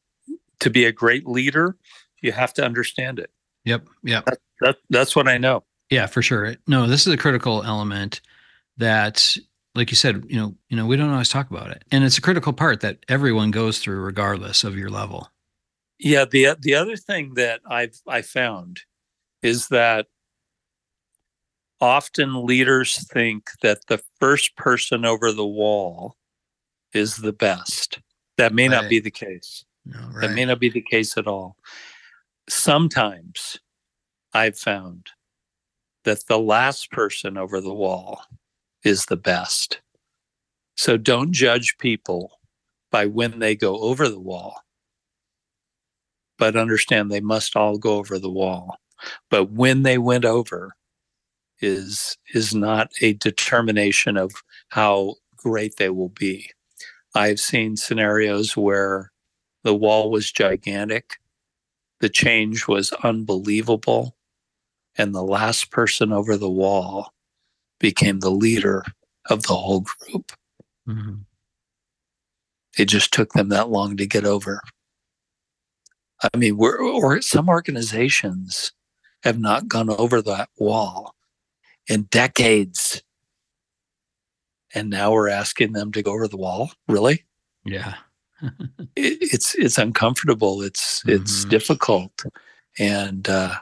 to 0.59 0.69
be 0.69 0.85
a 0.85 0.91
great 0.91 1.27
leader, 1.27 1.75
you 2.21 2.31
have 2.31 2.53
to 2.53 2.65
understand 2.65 3.19
it. 3.19 3.31
Yep. 3.65 3.87
Yep. 4.03 4.29
That, 4.61 4.77
that's 4.89 5.15
what 5.15 5.27
I 5.27 5.37
know. 5.37 5.63
Yeah, 5.89 6.07
for 6.07 6.21
sure. 6.21 6.55
No, 6.67 6.87
this 6.87 7.05
is 7.05 7.13
a 7.13 7.17
critical 7.17 7.63
element 7.63 8.21
that, 8.77 9.37
like 9.75 9.91
you 9.91 9.95
said, 9.95 10.25
you 10.27 10.37
know, 10.37 10.55
you 10.69 10.77
know, 10.77 10.85
we 10.85 10.95
don't 10.95 11.11
always 11.11 11.29
talk 11.29 11.49
about 11.51 11.71
it, 11.71 11.83
and 11.91 12.03
it's 12.03 12.17
a 12.17 12.21
critical 12.21 12.53
part 12.53 12.81
that 12.81 13.05
everyone 13.07 13.51
goes 13.51 13.79
through, 13.79 13.99
regardless 13.99 14.63
of 14.63 14.77
your 14.77 14.89
level. 14.89 15.29
Yeah, 15.99 16.25
the 16.25 16.55
the 16.59 16.75
other 16.75 16.95
thing 16.95 17.35
that 17.35 17.61
I've 17.69 18.01
I 18.07 18.21
found 18.21 18.81
is 19.43 19.67
that 19.67 20.07
often 21.79 22.45
leaders 22.45 23.07
think 23.07 23.49
that 23.61 23.85
the 23.87 24.01
first 24.19 24.55
person 24.55 25.05
over 25.05 25.31
the 25.31 25.45
wall 25.45 26.15
is 26.93 27.17
the 27.17 27.33
best. 27.33 27.99
That 28.37 28.53
may 28.53 28.67
not 28.67 28.89
be 28.89 28.99
the 28.99 29.11
case. 29.11 29.64
No, 29.85 29.99
That 30.21 30.31
may 30.31 30.45
not 30.45 30.59
be 30.59 30.69
the 30.69 30.81
case 30.81 31.17
at 31.17 31.27
all. 31.27 31.57
Sometimes 32.49 33.59
I've 34.33 34.57
found 34.57 35.07
that 36.03 36.25
the 36.27 36.39
last 36.39 36.91
person 36.91 37.37
over 37.37 37.61
the 37.61 37.73
wall 37.73 38.23
is 38.83 39.05
the 39.05 39.17
best. 39.17 39.81
So 40.77 40.97
don't 40.97 41.31
judge 41.31 41.77
people 41.77 42.39
by 42.91 43.05
when 43.05 43.39
they 43.39 43.55
go 43.55 43.79
over 43.79 44.07
the 44.07 44.19
wall, 44.19 44.61
but 46.37 46.55
understand 46.55 47.11
they 47.11 47.21
must 47.21 47.55
all 47.55 47.77
go 47.77 47.95
over 47.97 48.19
the 48.19 48.29
wall. 48.29 48.77
But 49.29 49.51
when 49.51 49.83
they 49.83 49.97
went 49.97 50.25
over 50.25 50.75
is 51.61 52.17
is 52.33 52.53
not 52.53 52.91
a 53.01 53.13
determination 53.13 54.17
of 54.17 54.31
how 54.69 55.15
great 55.37 55.77
they 55.77 55.89
will 55.89 56.09
be. 56.09 56.49
I've 57.15 57.39
seen 57.39 57.77
scenarios 57.77 58.57
where 58.57 59.11
the 59.65 59.73
wall 59.75 60.11
was 60.11 60.31
gigantic, 60.31 61.15
the 61.99 62.07
change 62.07 62.67
was 62.67 62.93
unbelievable, 63.03 64.15
and 64.95 65.13
the 65.13 65.23
last 65.23 65.71
person 65.71 66.13
over 66.13 66.37
the 66.37 66.49
wall 66.49 67.11
became 67.79 68.19
the 68.19 68.29
leader 68.29 68.85
of 69.29 69.41
the 69.43 69.55
whole 69.55 69.81
group. 69.81 70.31
Mhm. 70.87 71.25
It 72.77 72.85
just 72.85 73.11
took 73.11 73.33
them 73.33 73.49
that 73.49 73.69
long 73.69 73.97
to 73.97 74.05
get 74.05 74.23
over. 74.23 74.61
I 76.21 76.37
mean, 76.37 76.57
we're, 76.57 76.77
or 76.77 77.19
some 77.21 77.49
organizations 77.49 78.71
have 79.23 79.39
not 79.39 79.67
gone 79.67 79.89
over 79.89 80.21
that 80.21 80.49
wall 80.57 81.15
in 81.87 82.03
decades. 82.03 83.01
And 84.75 84.91
now 84.91 85.11
we're 85.11 85.29
asking 85.29 85.73
them 85.73 85.91
to 85.93 86.03
go 86.03 86.11
over 86.11 86.27
the 86.27 86.37
wall. 86.37 86.71
Really? 86.87 87.25
Yeah. 87.63 87.95
it, 88.95 89.17
it's 89.21 89.55
it's 89.55 89.77
uncomfortable. 89.77 90.61
It's 90.61 91.03
it's 91.07 91.45
Mhm. 91.45 91.49
difficult, 91.49 92.23
and 92.79 93.27
uh, 93.29 93.55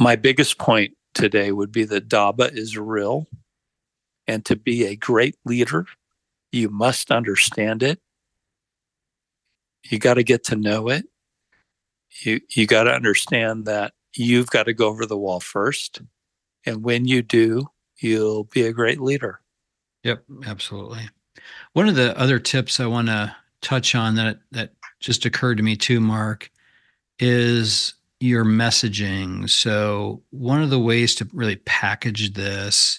my 0.00 0.16
biggest 0.16 0.58
point 0.58 0.96
today 1.14 1.52
would 1.52 1.72
be 1.72 1.84
that 1.84 2.08
DABA 2.08 2.56
is 2.56 2.76
real, 2.76 3.26
and 4.26 4.44
to 4.46 4.56
be 4.56 4.84
a 4.86 4.96
great 4.96 5.36
leader, 5.44 5.86
you 6.52 6.68
must 6.70 7.10
understand 7.10 7.82
it. 7.82 8.00
You 9.84 9.98
got 9.98 10.14
to 10.14 10.24
get 10.24 10.44
to 10.44 10.56
know 10.56 10.88
it. 10.88 11.06
You 12.22 12.40
you 12.50 12.66
got 12.66 12.84
to 12.84 12.92
understand 12.92 13.66
that 13.66 13.92
you've 14.14 14.48
got 14.50 14.64
to 14.64 14.72
go 14.72 14.88
over 14.88 15.04
the 15.06 15.18
wall 15.18 15.40
first, 15.40 16.00
and 16.64 16.84
when 16.84 17.06
you 17.06 17.22
do, 17.22 17.66
you'll 17.98 18.44
be 18.44 18.62
a 18.62 18.72
great 18.72 19.00
leader. 19.00 19.40
Yep, 20.04 20.24
absolutely. 20.46 21.08
One 21.72 21.88
of 21.88 21.94
the 21.94 22.18
other 22.18 22.38
tips 22.38 22.80
I 22.80 22.86
want 22.86 23.08
to 23.08 23.34
touch 23.60 23.94
on 23.94 24.14
that 24.16 24.38
that 24.52 24.72
just 25.00 25.24
occurred 25.24 25.56
to 25.56 25.62
me 25.62 25.76
too, 25.76 26.00
Mark, 26.00 26.50
is 27.18 27.94
your 28.20 28.44
messaging. 28.44 29.48
So 29.50 30.22
one 30.30 30.62
of 30.62 30.70
the 30.70 30.78
ways 30.78 31.14
to 31.16 31.28
really 31.32 31.56
package 31.56 32.32
this 32.32 32.98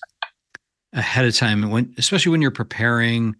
ahead 0.93 1.25
of 1.25 1.35
time, 1.35 1.69
when 1.69 1.93
especially 1.97 2.31
when 2.31 2.41
you're 2.41 2.51
preparing 2.51 3.35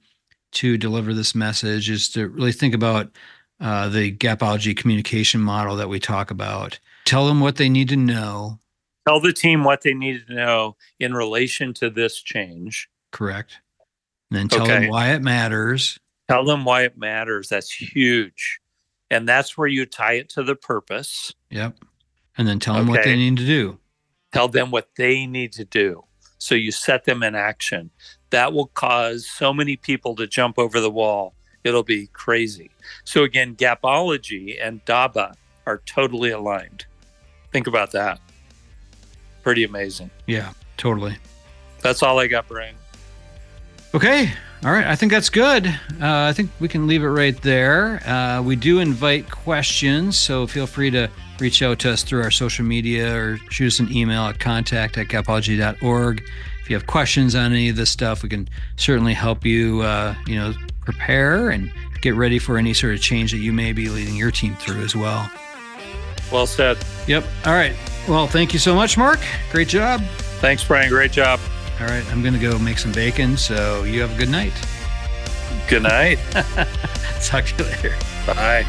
to 0.53 0.77
deliver 0.77 1.13
this 1.13 1.35
message, 1.35 1.89
is 1.89 2.09
to 2.09 2.27
really 2.29 2.51
think 2.51 2.73
about 2.73 3.11
uh, 3.59 3.89
the 3.89 4.15
Gapology 4.15 4.75
communication 4.75 5.41
model 5.41 5.75
that 5.75 5.89
we 5.89 5.99
talk 5.99 6.31
about. 6.31 6.79
Tell 7.05 7.27
them 7.27 7.39
what 7.39 7.57
they 7.57 7.69
need 7.69 7.89
to 7.89 7.95
know. 7.95 8.59
Tell 9.07 9.19
the 9.19 9.33
team 9.33 9.63
what 9.63 9.81
they 9.81 9.93
need 9.93 10.25
to 10.27 10.33
know 10.33 10.75
in 10.99 11.13
relation 11.13 11.73
to 11.75 11.89
this 11.89 12.21
change. 12.21 12.89
Correct. 13.11 13.59
And 14.35 14.49
then 14.51 14.59
tell 14.59 14.67
Okay. 14.69 14.81
them 14.81 14.89
why 14.89 15.13
it 15.13 15.21
matters. 15.21 15.97
Tell 16.27 16.43
them 16.43 16.65
why 16.65 16.81
it 16.81 16.97
matters. 16.97 17.47
That's 17.47 17.71
huge. 17.71 18.59
And 19.09 19.29
that's 19.29 19.57
where 19.57 19.67
you 19.67 19.85
tie 19.85 20.13
it 20.13 20.27
to 20.31 20.43
the 20.43 20.55
purpose. 20.55 21.33
Yep. 21.51 21.77
And 22.37 22.45
then 22.45 22.59
tell 22.59 22.73
them 22.73 22.87
what 22.87 23.05
they 23.05 23.15
need 23.15 23.37
to 23.37 23.45
do. 23.45 23.79
Tell 24.33 24.49
them 24.49 24.71
what 24.71 24.89
they 24.97 25.25
need 25.25 25.53
to 25.53 25.63
do. 25.63 26.03
So 26.37 26.53
you 26.53 26.73
set 26.73 27.05
them 27.05 27.23
in 27.23 27.33
action. 27.33 27.91
That 28.31 28.51
will 28.51 28.67
cause 28.67 29.25
so 29.25 29.53
many 29.53 29.77
people 29.77 30.15
to 30.15 30.27
jump 30.27 30.59
over 30.59 30.81
the 30.81 30.91
wall. 30.91 31.33
It'll 31.63 31.83
be 31.83 32.07
crazy. 32.07 32.71
So 33.05 33.23
again, 33.23 33.55
Gapology 33.55 34.57
and 34.61 34.83
DABA 34.83 35.35
are 35.65 35.81
totally 35.85 36.31
aligned. 36.31 36.85
Think 37.53 37.67
about 37.67 37.91
that. 37.93 38.19
Pretty 39.43 39.63
amazing. 39.63 40.09
Yeah, 40.27 40.51
totally. 40.75 41.15
That's 41.81 42.03
all 42.03 42.19
I 42.19 42.27
got, 42.27 42.49
Brian. 42.49 42.75
Okay. 43.95 44.29
All 44.65 44.73
right. 44.73 44.85
I 44.85 44.97
think 44.97 45.13
that's 45.13 45.29
good. 45.29 45.67
Uh, 45.67 45.71
I 46.01 46.33
think 46.33 46.51
we 46.59 46.67
can 46.67 46.85
leave 46.85 47.01
it 47.01 47.07
right 47.07 47.41
there. 47.41 48.05
Uh, 48.05 48.41
we 48.41 48.57
do 48.57 48.79
invite 48.79 49.31
questions, 49.31 50.17
so 50.17 50.45
feel 50.47 50.67
free 50.67 50.91
to 50.91 51.09
reach 51.39 51.61
out 51.61 51.79
to 51.79 51.91
us 51.91 52.03
through 52.03 52.21
our 52.21 52.31
social 52.31 52.65
media 52.65 53.15
or 53.15 53.37
shoot 53.49 53.67
us 53.67 53.79
an 53.79 53.89
email 53.95 54.23
at 54.23 54.37
contact 54.37 54.97
at 54.97 55.07
gapology.org. 55.07 56.21
If 56.61 56.69
you 56.69 56.75
have 56.75 56.87
questions 56.87 57.35
on 57.35 57.53
any 57.53 57.69
of 57.69 57.77
this 57.77 57.89
stuff, 57.89 58.21
we 58.21 58.27
can 58.27 58.49
certainly 58.75 59.13
help 59.13 59.45
you, 59.45 59.79
uh, 59.79 60.13
you 60.27 60.35
know, 60.35 60.53
prepare 60.81 61.51
and 61.51 61.71
get 62.01 62.15
ready 62.15 62.37
for 62.37 62.57
any 62.57 62.73
sort 62.73 62.95
of 62.95 63.01
change 63.01 63.31
that 63.31 63.37
you 63.37 63.53
may 63.53 63.71
be 63.71 63.87
leading 63.87 64.17
your 64.17 64.31
team 64.31 64.55
through 64.55 64.81
as 64.81 64.93
well. 64.93 65.31
Well 66.33 66.47
said. 66.47 66.77
Yep. 67.07 67.23
All 67.45 67.53
right. 67.53 67.73
Well, 68.09 68.27
thank 68.27 68.51
you 68.51 68.59
so 68.59 68.75
much, 68.75 68.97
Mark. 68.97 69.19
Great 69.51 69.69
job. 69.69 70.01
Thanks, 70.41 70.65
Brian. 70.65 70.89
Great 70.89 71.13
job. 71.13 71.39
All 71.79 71.87
right. 71.87 72.05
I'm 72.11 72.21
going 72.21 72.33
to 72.33 72.39
go 72.39 72.57
make 72.57 72.77
some 72.77 72.91
bacon. 72.91 73.37
So 73.37 73.83
you 73.83 74.01
have 74.01 74.13
a 74.13 74.17
good 74.17 74.29
night. 74.29 74.53
Good 75.67 75.83
night. 75.83 76.19
Talk 77.23 77.45
to 77.45 77.63
you 77.63 77.69
later. 77.69 77.95
Bye. 78.25 78.65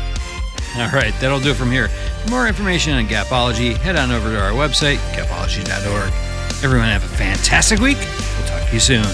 All 0.77 0.91
right. 0.91 1.15
That'll 1.21 1.41
do 1.41 1.51
it 1.51 1.57
from 1.57 1.71
here. 1.71 1.89
For 1.89 2.31
more 2.31 2.47
information 2.49 2.95
on 2.95 3.07
Gapology, 3.07 3.77
head 3.77 3.97
on 3.97 4.11
over 4.11 4.31
to 4.31 4.41
our 4.41 4.53
website, 4.53 4.97
gapology.org. 5.15 6.13
Everyone 6.65 6.89
have 6.89 7.05
a 7.05 7.17
fantastic 7.17 7.81
week. 7.81 7.99
We'll 7.99 8.47
talk 8.47 8.67
to 8.69 8.75
you 8.75 8.81
soon. 8.81 9.05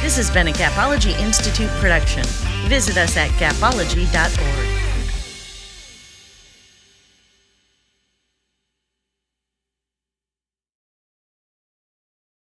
This 0.00 0.16
has 0.16 0.30
been 0.30 0.48
a 0.48 0.52
Gapology 0.52 1.18
Institute 1.18 1.70
production. 1.80 2.24
Visit 2.68 2.96
us 2.96 3.16
at 3.16 3.30
gapology.org. 3.32 4.67